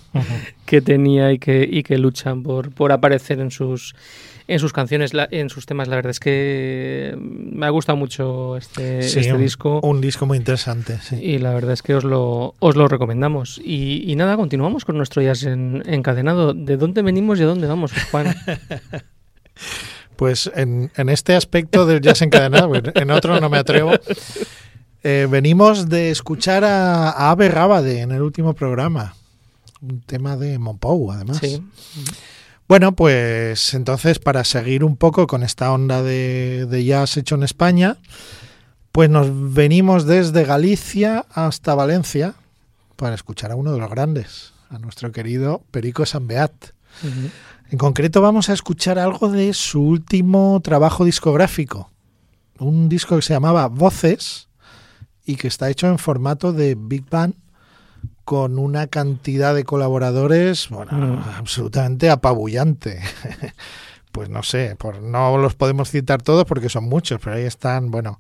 que 0.68 0.80
tenía 0.80 1.32
y 1.32 1.39
que, 1.39 1.68
y 1.68 1.82
que 1.82 1.97
luchan 1.97 2.43
por, 2.43 2.72
por 2.72 2.91
aparecer 2.91 3.39
en 3.39 3.49
sus 3.49 3.95
en 4.47 4.60
sus 4.60 4.74
canciones, 4.74 5.14
en 5.32 5.49
sus 5.49 5.66
temas. 5.66 5.88
La 5.88 5.95
verdad 5.95 6.12
es 6.12 6.20
que 6.20 7.16
me 7.18 7.66
ha 7.66 7.70
gustado 7.72 7.97
mucho 7.97 8.56
este, 8.56 8.99
este 8.99 9.36
disco. 9.39 9.80
Un 9.82 10.01
disco 10.01 10.28
muy 10.28 10.38
interesante, 10.38 10.99
Y 11.20 11.39
la 11.39 11.51
verdad 11.51 11.72
es 11.72 11.82
que 11.82 11.95
os 11.95 12.04
lo, 12.04 12.54
os 12.60 12.76
lo 12.76 12.88
recomendamos. 12.88 13.60
Y, 13.66 14.14
nada, 14.18 14.36
continuamos 14.36 14.86
con 14.86 14.97
nuestro 14.97 15.24
jazz 15.24 15.41
encadenado. 15.41 16.54
¿De 16.54 16.78
dónde 16.78 17.01
venimos 17.01 17.39
y 17.39 17.41
a 17.41 17.47
dónde 17.47 17.66
vamos, 17.66 17.91
Juan? 18.12 18.36
Pues 20.16 20.51
en, 20.55 20.91
este 20.95 21.36
aspecto 21.36 21.86
del 21.86 22.01
jazz 22.01 22.22
encadenado, 22.22 22.72
en 22.95 23.11
otro 23.11 23.39
no 23.39 23.49
me 23.49 23.57
atrevo. 23.57 23.91
Eh, 25.03 25.28
venimos 25.30 25.89
de 25.89 26.11
escuchar 26.11 26.64
a, 26.64 27.09
a 27.09 27.32
Ave 27.32 27.49
Rábade 27.49 28.01
en 28.01 28.11
el 28.11 28.22
último 28.22 28.53
programa. 28.53 29.16
Un 29.82 30.01
tema 30.01 30.38
de 30.38 30.57
Monpou, 30.59 31.11
además. 31.11 31.41
Bueno, 32.70 32.95
pues 32.95 33.74
entonces 33.74 34.20
para 34.20 34.45
seguir 34.45 34.84
un 34.84 34.95
poco 34.95 35.28
con 35.28 35.43
esta 35.43 35.72
onda 35.72 36.01
de, 36.01 36.66
de 36.70 36.86
jazz 36.86 37.18
hecho 37.18 37.36
en 37.36 37.43
España, 37.43 37.97
pues 38.93 39.09
nos 39.09 39.53
venimos 39.53 40.05
desde 40.05 40.45
Galicia 40.45 41.26
hasta 41.34 41.76
Valencia 41.76 42.36
para 42.95 43.16
escuchar 43.16 43.51
a 43.51 43.55
uno 43.55 43.74
de 43.74 43.80
los 43.80 43.89
grandes, 43.89 44.53
a 44.70 44.80
nuestro 44.80 45.11
querido 45.11 45.64
Perico 45.72 46.05
Sanbeat. 46.05 46.53
En 47.74 47.80
concreto 47.80 48.22
vamos 48.22 48.50
a 48.50 48.54
escuchar 48.54 49.00
algo 49.00 49.30
de 49.30 49.52
su 49.56 49.82
último 49.82 50.62
trabajo 50.64 51.06
discográfico, 51.06 51.90
un 52.60 52.88
disco 52.88 53.16
que 53.16 53.24
se 53.24 53.34
llamaba 53.34 53.66
Voces 53.66 54.48
y 55.26 55.38
que 55.38 55.48
está 55.48 55.72
hecho 55.72 55.88
en 55.88 55.98
formato 55.98 56.54
de 56.54 56.76
Big 56.78 57.10
Band 57.10 57.34
con 58.26 58.60
una 58.60 58.86
cantidad 58.86 59.56
de 59.56 59.64
colaboradores 59.64 60.70
bueno, 60.70 60.92
mm. 60.92 61.24
absolutamente 61.40 62.12
apabullante. 62.12 63.02
pues 64.12 64.30
no 64.30 64.44
sé, 64.44 64.76
por, 64.78 65.02
no 65.02 65.40
los 65.40 65.56
podemos 65.56 65.90
citar 65.90 66.22
todos 66.22 66.46
porque 66.46 66.70
son 66.70 66.84
muchos, 66.84 67.20
pero 67.24 67.38
ahí 67.38 67.44
están, 67.46 67.90
bueno, 67.90 68.20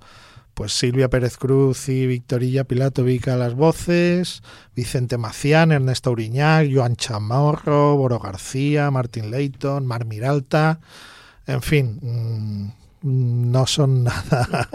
pues 0.53 0.73
Silvia 0.73 1.09
Pérez 1.09 1.37
Cruz 1.37 1.89
y 1.89 2.05
Victorilla 2.05 2.63
Pilatovic 2.63 3.27
a 3.27 3.37
las 3.37 3.55
voces, 3.55 4.43
Vicente 4.75 5.17
Macián, 5.17 5.71
Ernesto 5.71 6.11
Uriñac, 6.11 6.67
Joan 6.71 6.95
Chamorro, 6.95 7.97
Boro 7.97 8.19
García, 8.19 8.91
Martín 8.91 9.31
Leighton, 9.31 9.85
Mar 9.85 10.05
Miralta, 10.05 10.79
en 11.47 11.61
fin, 11.61 11.99
mm, 12.01 13.51
no 13.51 13.67
son 13.67 14.03
nada, 14.05 14.69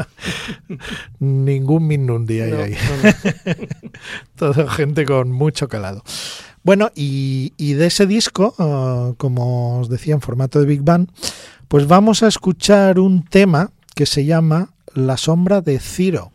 ningún 1.19 1.87
Minundi 1.87 2.41
hay 2.41 2.53
ahí. 2.53 2.77
Todo 4.37 4.69
gente 4.69 5.05
con 5.05 5.33
mucho 5.33 5.69
calado. 5.69 6.03
Bueno, 6.63 6.91
y, 6.95 7.53
de 7.57 7.87
ese 7.87 8.07
disco, 8.07 8.55
ah, 8.59 9.13
como 9.17 9.81
os 9.81 9.89
decía, 9.89 10.15
en 10.15 10.21
formato 10.21 10.61
de 10.61 10.67
Big 10.67 10.83
Bang, 10.83 11.09
pues 11.69 11.87
vamos 11.87 12.23
a 12.23 12.29
escuchar 12.29 12.99
un 12.99 13.25
tema 13.25 13.71
que 13.95 14.05
se 14.05 14.25
llama 14.25 14.71
La 14.95 15.17
sombra 15.17 15.61
de 15.61 15.79
Ciro. 15.79 16.33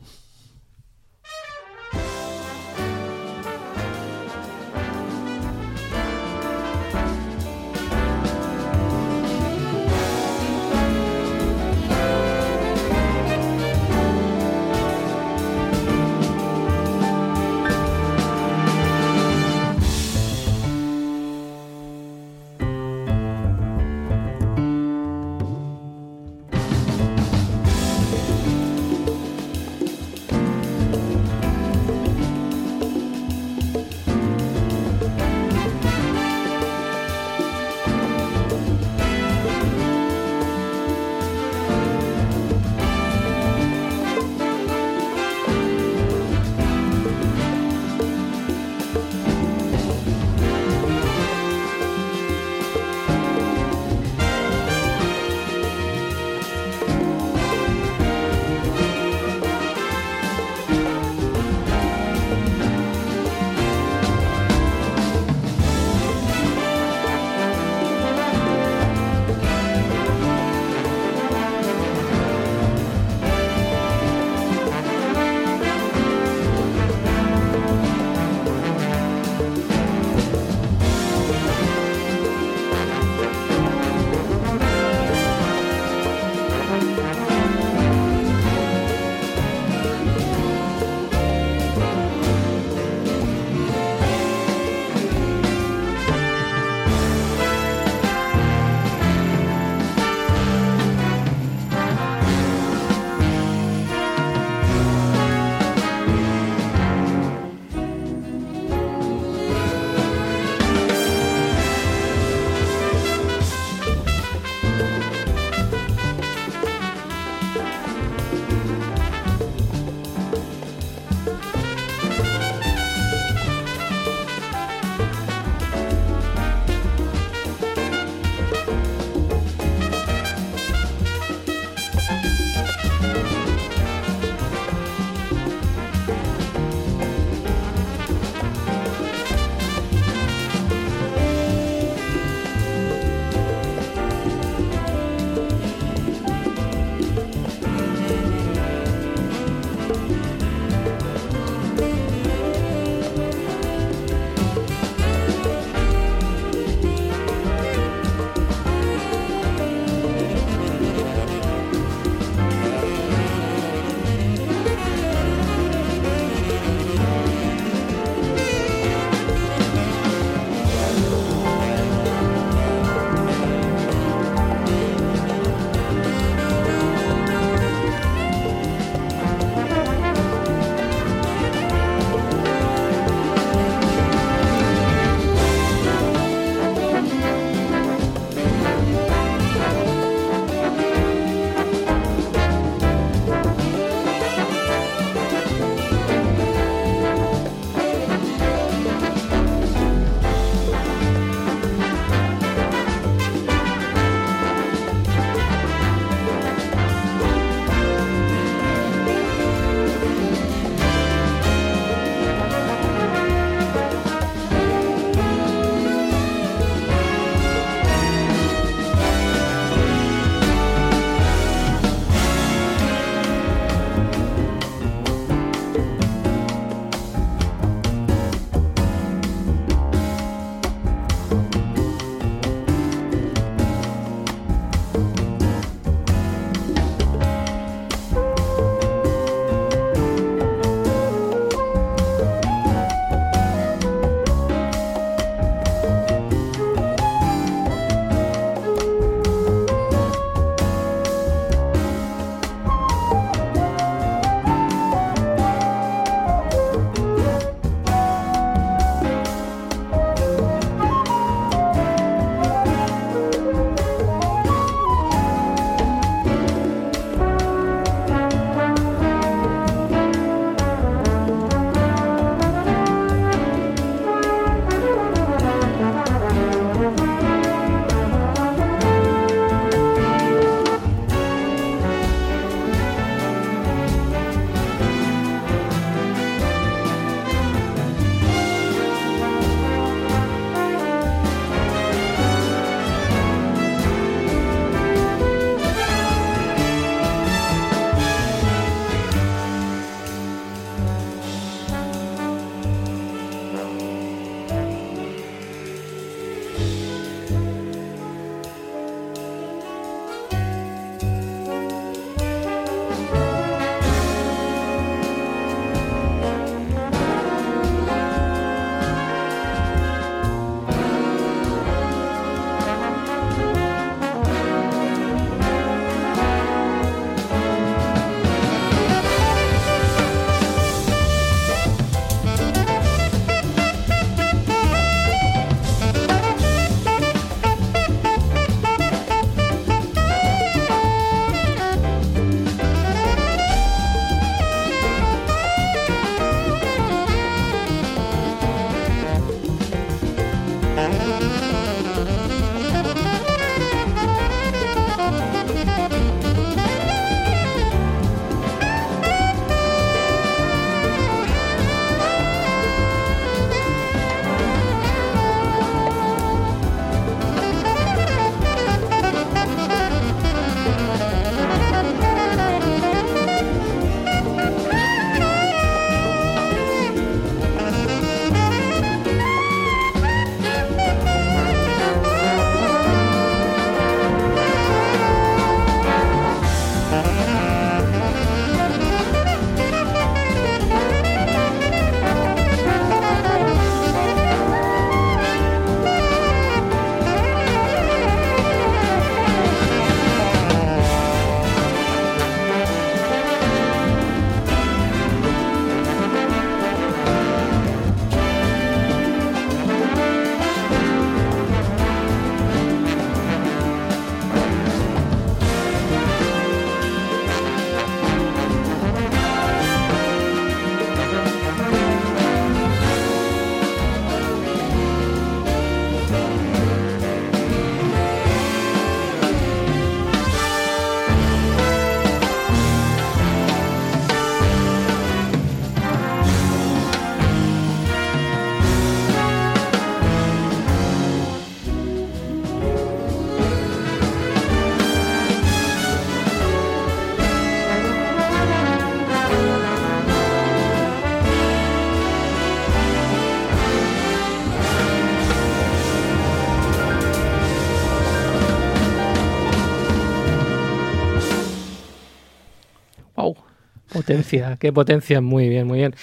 Potencia, 464.04 464.58
qué 464.60 464.74
potencia, 464.74 465.22
muy 465.22 465.50
bien, 465.50 465.68
muy 465.68 465.80
bien. 465.80 465.96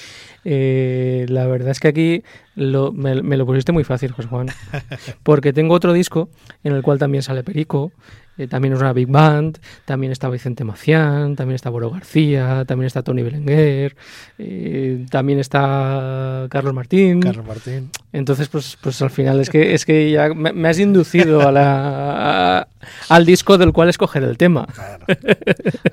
Eh, 0.45 1.27
la 1.29 1.47
verdad 1.47 1.71
es 1.71 1.81
que 1.81 1.89
aquí 1.89 2.23
me, 2.57 3.37
lo 3.37 3.47
pusiste 3.47 3.73
muy 3.73 3.85
fácil, 3.85 4.13
José 4.13 4.29
Juan, 4.29 4.49
porque 5.23 5.53
tengo 5.53 5.75
otro 5.75 5.93
disco 5.93 6.31
en 6.65 6.73
el 6.73 6.83
cual 6.83 6.99
también 6.99 7.23
sale 7.23 7.45
Perico, 7.45 7.93
eh, 8.39 8.47
también 8.47 8.73
es 8.73 8.81
una 8.81 8.95
big 8.95 9.09
band, 9.09 9.59
también 9.85 10.13
está 10.13 10.31
Vicente 10.31 10.65
Macián, 10.65 11.37
también 11.37 11.57
está 11.57 11.69
Boro 11.69 11.91
García, 11.91 12.65
también 12.67 12.87
está 12.87 13.03
Tony 13.03 13.23
Belenguer, 13.23 13.97
eh, 14.39 15.05
también 15.11 15.39
está 15.39 16.47
Carlos 16.49 16.73
Martín. 16.73 17.21
Carlos 17.21 17.47
Martín. 17.47 17.91
Entonces, 18.15 18.49
pues, 18.49 18.79
pues 18.81 19.03
al 19.03 19.11
final 19.11 19.41
es 19.41 19.51
que 19.51 19.75
es 19.75 19.85
que 19.85 20.11
ya 20.11 20.33
me, 20.33 20.69
has 20.69 20.79
inducido 20.79 21.47
a 21.47 21.53
la, 21.53 22.69
al 23.11 23.27
disco 23.27 23.59
del 23.59 23.73
cual 23.73 23.89
escoger 23.89 24.23
el 24.23 24.39
tema. 24.39 24.69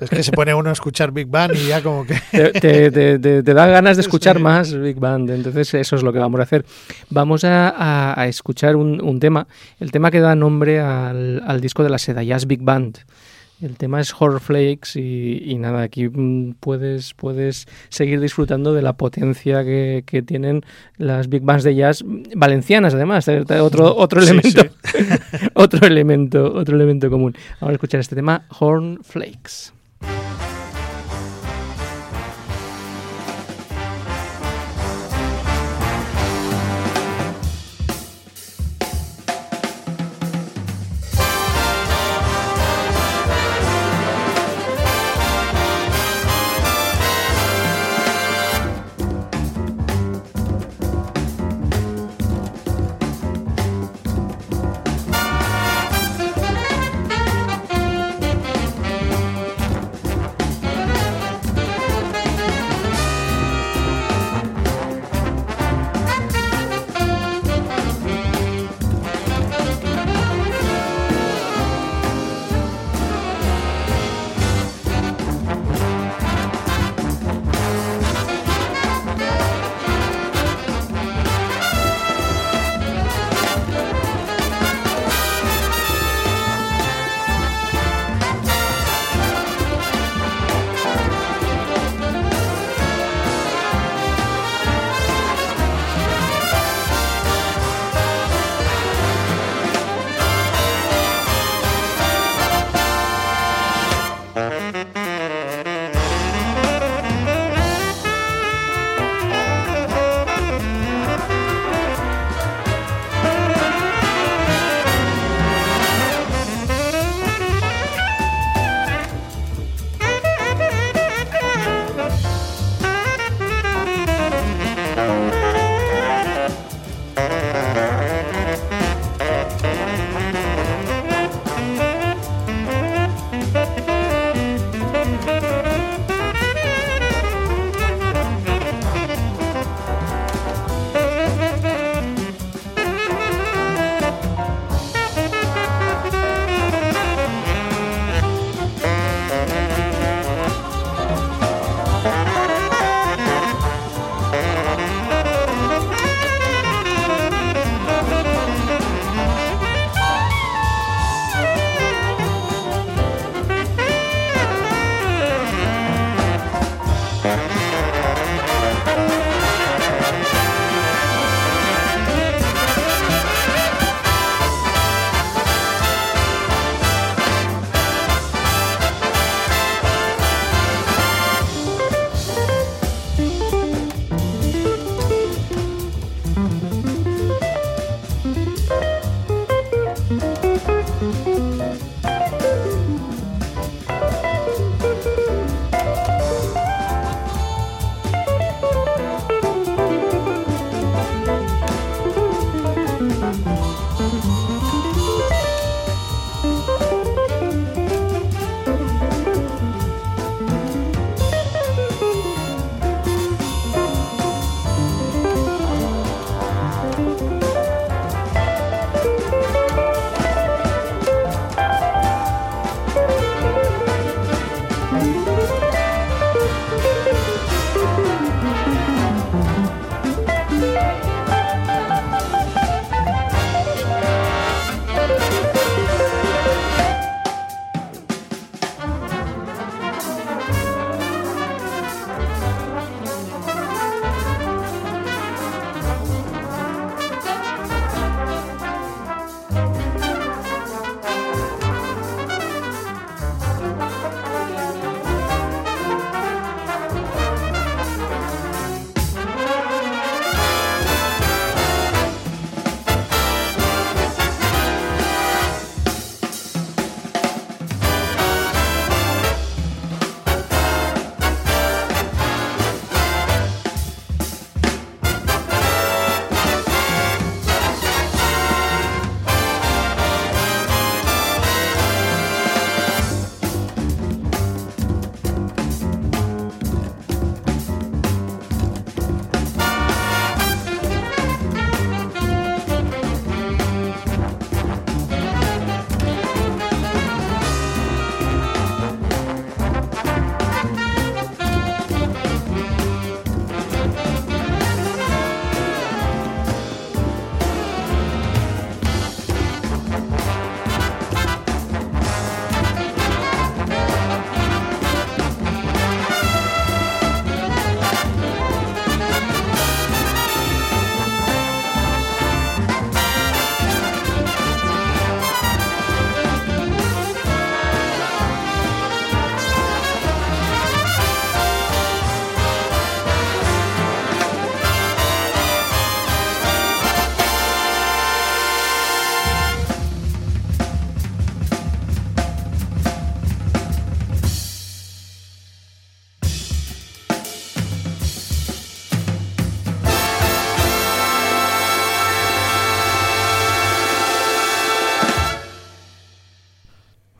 Es 0.00 0.08
que 0.08 0.22
se 0.22 0.30
pone 0.30 0.54
uno 0.54 0.70
a 0.70 0.72
escuchar 0.72 1.10
Big 1.10 1.26
Band 1.26 1.56
y 1.56 1.66
ya 1.66 1.82
como 1.82 2.06
que... 2.06 2.14
Te, 2.60 3.42
da 3.42 3.66
ganas 3.66 3.96
de 3.96 4.02
escuchar 4.02 4.38
más 4.38 4.72
Big 4.72 5.00
Band, 5.00 5.30
entonces 5.30 5.74
eso 5.74 5.96
es 5.96 6.04
lo 6.04 6.12
que 6.12 6.20
vamos 6.20 6.38
a 6.38 6.44
hacer. 6.44 6.64
Vamos 7.10 7.42
a, 7.44 8.24
escuchar 8.28 8.76
un, 8.76 9.18
tema, 9.18 9.48
el 9.80 9.90
tema 9.90 10.12
que 10.12 10.20
da 10.20 10.36
nombre 10.36 10.80
al, 10.80 11.42
al 11.44 11.60
disco 11.60 11.82
de 11.82 11.90
la 11.90 11.98
Seda 11.98 12.22
Jazz 12.22 12.46
Big 12.46 12.62
Band. 12.62 12.98
El 13.60 13.76
tema 13.76 14.00
es 14.00 14.14
Horror 14.16 14.40
Flakes 14.40 15.00
y, 15.00 15.56
nada, 15.58 15.82
aquí 15.82 16.08
mm, 16.08 16.54
puedes, 16.60 17.14
puedes 17.14 17.66
seguir 17.88 18.20
disfrutando 18.20 18.72
de 18.72 18.82
la 18.82 18.92
potencia 18.92 19.64
que, 19.64 20.22
tienen 20.26 20.64
las 20.96 21.28
big 21.28 21.42
bands 21.42 21.64
de 21.64 21.74
jazz 21.74 22.04
valencianas, 22.36 22.94
además, 22.94 23.28
otro, 23.28 23.96
otro 23.96 24.22
elemento, 24.22 24.62
otro 25.54 25.86
elemento, 25.86 26.52
otro 26.54 26.76
elemento 26.76 27.10
común. 27.10 27.34
Vamos 27.60 27.70
a 27.70 27.74
escuchar 27.74 28.00
este 28.00 28.14
tema, 28.14 28.46
Horn 28.58 29.00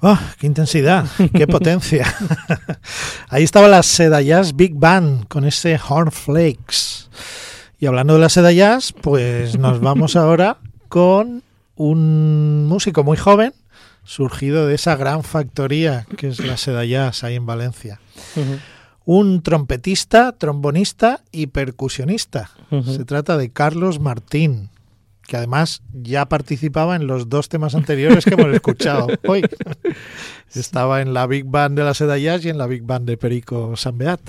Oh, 0.00 0.18
¡Qué 0.38 0.46
intensidad! 0.46 1.06
¡Qué 1.34 1.48
potencia! 1.48 2.06
Ahí 3.30 3.42
estaba 3.42 3.66
la 3.66 3.82
Seda 3.82 4.22
Jazz 4.22 4.54
Big 4.54 4.74
Band 4.74 5.26
con 5.26 5.44
ese 5.44 5.78
Horn 5.88 6.12
Flakes. 6.12 7.08
Y 7.80 7.86
hablando 7.86 8.14
de 8.14 8.20
la 8.20 8.28
Seda 8.28 8.52
Jazz, 8.52 8.92
pues 8.92 9.58
nos 9.58 9.80
vamos 9.80 10.14
ahora 10.14 10.58
con 10.88 11.42
un 11.74 12.66
músico 12.66 13.02
muy 13.02 13.16
joven, 13.16 13.52
surgido 14.04 14.68
de 14.68 14.76
esa 14.76 14.94
gran 14.94 15.24
factoría 15.24 16.06
que 16.16 16.28
es 16.28 16.38
la 16.38 16.56
Seda 16.56 16.84
Jazz 16.84 17.24
ahí 17.24 17.34
en 17.34 17.46
Valencia. 17.46 18.00
Un 19.04 19.42
trompetista, 19.42 20.30
trombonista 20.30 21.22
y 21.32 21.48
percusionista. 21.48 22.50
Se 22.84 23.04
trata 23.04 23.36
de 23.36 23.50
Carlos 23.50 23.98
Martín, 23.98 24.70
que 25.28 25.36
además 25.36 25.82
ya 25.92 26.26
participaba 26.26 26.96
en 26.96 27.06
los 27.06 27.28
dos 27.28 27.50
temas 27.50 27.74
anteriores 27.74 28.24
que 28.24 28.32
hemos 28.32 28.46
escuchado 28.46 29.08
hoy. 29.28 29.42
Estaba 30.54 31.02
en 31.02 31.12
la 31.12 31.26
Big 31.26 31.44
Band 31.44 31.76
de 31.76 31.84
la 31.84 31.92
Seda 31.92 32.16
Jazz 32.16 32.46
y 32.46 32.48
en 32.48 32.56
la 32.56 32.66
Big 32.66 32.82
Band 32.82 33.06
de 33.06 33.18
Perico 33.18 33.76
Sambeat. 33.76 34.22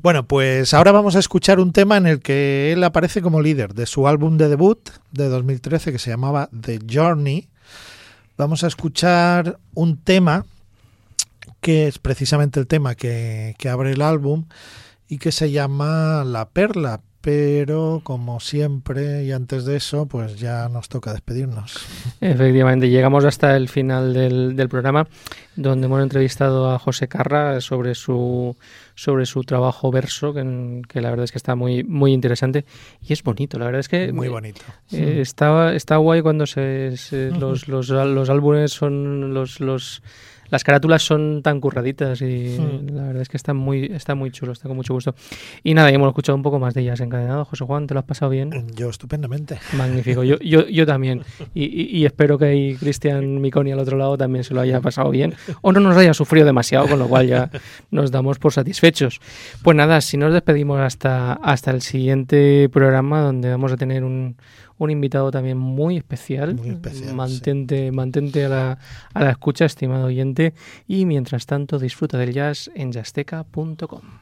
Bueno, 0.00 0.26
pues 0.26 0.72
ahora 0.72 0.90
vamos 0.90 1.16
a 1.16 1.18
escuchar 1.18 1.60
un 1.60 1.74
tema 1.74 1.98
en 1.98 2.06
el 2.06 2.20
que 2.20 2.72
él 2.72 2.82
aparece 2.82 3.20
como 3.20 3.42
líder 3.42 3.74
de 3.74 3.84
su 3.84 4.08
álbum 4.08 4.38
de 4.38 4.48
debut 4.48 4.88
de 5.10 5.28
2013 5.28 5.92
que 5.92 5.98
se 5.98 6.08
llamaba 6.08 6.48
The 6.58 6.78
Journey. 6.90 7.50
Vamos 8.38 8.64
a 8.64 8.68
escuchar 8.68 9.58
un 9.74 9.98
tema 9.98 10.46
que 11.60 11.88
es 11.88 11.98
precisamente 11.98 12.58
el 12.58 12.66
tema 12.66 12.94
que, 12.94 13.54
que 13.58 13.68
abre 13.68 13.92
el 13.92 14.00
álbum 14.00 14.46
y 15.08 15.18
que 15.18 15.30
se 15.30 15.50
llama 15.50 16.24
La 16.24 16.48
Perla, 16.48 17.02
pero 17.22 18.00
como 18.02 18.40
siempre 18.40 19.24
y 19.24 19.30
antes 19.30 19.64
de 19.64 19.76
eso, 19.76 20.06
pues 20.06 20.38
ya 20.40 20.68
nos 20.68 20.88
toca 20.88 21.12
despedirnos. 21.12 21.74
Efectivamente, 22.20 22.90
llegamos 22.90 23.24
hasta 23.24 23.56
el 23.56 23.68
final 23.68 24.12
del, 24.12 24.56
del 24.56 24.68
programa, 24.68 25.06
donde 25.54 25.86
hemos 25.86 26.02
entrevistado 26.02 26.72
a 26.72 26.78
José 26.80 27.06
Carra 27.06 27.60
sobre 27.60 27.94
su 27.94 28.56
sobre 28.94 29.24
su 29.24 29.42
trabajo 29.44 29.90
verso, 29.90 30.34
que, 30.34 30.82
que, 30.88 31.00
la 31.00 31.10
verdad 31.10 31.24
es 31.24 31.32
que 31.32 31.38
está 31.38 31.54
muy 31.54 31.84
muy 31.84 32.12
interesante 32.12 32.64
y 33.00 33.12
es 33.12 33.22
bonito, 33.22 33.58
la 33.58 33.66
verdad 33.66 33.80
es 33.80 33.88
que 33.88 34.12
muy 34.12 34.28
bonito. 34.28 34.62
Eh, 34.90 35.20
está, 35.20 35.74
está 35.74 35.96
guay 35.96 36.22
cuando 36.22 36.46
se, 36.46 36.96
se 36.96 37.30
los, 37.30 37.68
los, 37.68 37.88
los 37.88 38.30
álbumes 38.30 38.72
son 38.72 39.32
los 39.32 39.60
los 39.60 40.02
las 40.52 40.64
carátulas 40.64 41.02
son 41.02 41.40
tan 41.42 41.62
curraditas 41.62 42.20
y 42.20 42.58
hmm. 42.58 42.94
la 42.94 43.04
verdad 43.04 43.22
es 43.22 43.30
que 43.30 43.38
está 43.38 43.54
muy, 43.54 43.86
está 43.86 44.14
muy 44.14 44.30
chulo, 44.30 44.52
está 44.52 44.68
con 44.68 44.76
mucho 44.76 44.92
gusto. 44.92 45.14
Y 45.64 45.72
nada, 45.72 45.90
hemos 45.90 46.08
escuchado 46.08 46.36
un 46.36 46.42
poco 46.42 46.58
más 46.58 46.74
de 46.74 46.82
ellas 46.82 47.00
encadenado. 47.00 47.46
José 47.46 47.64
Juan, 47.64 47.86
¿te 47.86 47.94
lo 47.94 48.00
has 48.00 48.06
pasado 48.06 48.30
bien? 48.30 48.66
Yo 48.74 48.90
estupendamente. 48.90 49.58
Magnífico, 49.72 50.24
yo, 50.24 50.38
yo, 50.40 50.68
yo 50.68 50.84
también. 50.84 51.22
Y, 51.54 51.98
y, 51.98 52.04
espero 52.04 52.36
que 52.36 52.76
Cristian 52.78 53.40
Miconi 53.40 53.72
al 53.72 53.78
otro 53.78 53.96
lado 53.96 54.18
también 54.18 54.44
se 54.44 54.52
lo 54.52 54.60
haya 54.60 54.82
pasado 54.82 55.08
bien 55.08 55.34
o 55.62 55.72
no 55.72 55.80
nos 55.80 55.96
haya 55.96 56.12
sufrido 56.12 56.44
demasiado, 56.44 56.86
con 56.86 56.98
lo 56.98 57.08
cual 57.08 57.26
ya 57.28 57.50
nos 57.90 58.10
damos 58.10 58.38
por 58.38 58.52
satisfechos. 58.52 59.22
Pues 59.62 59.74
nada, 59.74 60.02
si 60.02 60.18
nos 60.18 60.34
despedimos 60.34 60.80
hasta, 60.80 61.32
hasta 61.32 61.70
el 61.70 61.80
siguiente 61.80 62.68
programa 62.70 63.22
donde 63.22 63.48
vamos 63.48 63.72
a 63.72 63.78
tener 63.78 64.04
un 64.04 64.36
un 64.78 64.90
invitado 64.90 65.30
también 65.30 65.58
muy 65.58 65.96
especial. 65.96 66.58
mantente 67.14 67.92
mantente 67.92 68.44
a, 68.44 68.48
la, 68.48 68.78
a 69.14 69.24
la 69.24 69.30
escucha, 69.30 69.64
estimado 69.64 70.06
oyente. 70.06 70.54
Y 70.86 71.06
mientras 71.06 71.46
tanto, 71.46 71.78
disfruta 71.78 72.18
del 72.18 72.32
jazz 72.32 72.70
en 72.74 72.92
jazzteca.com. 72.92 74.21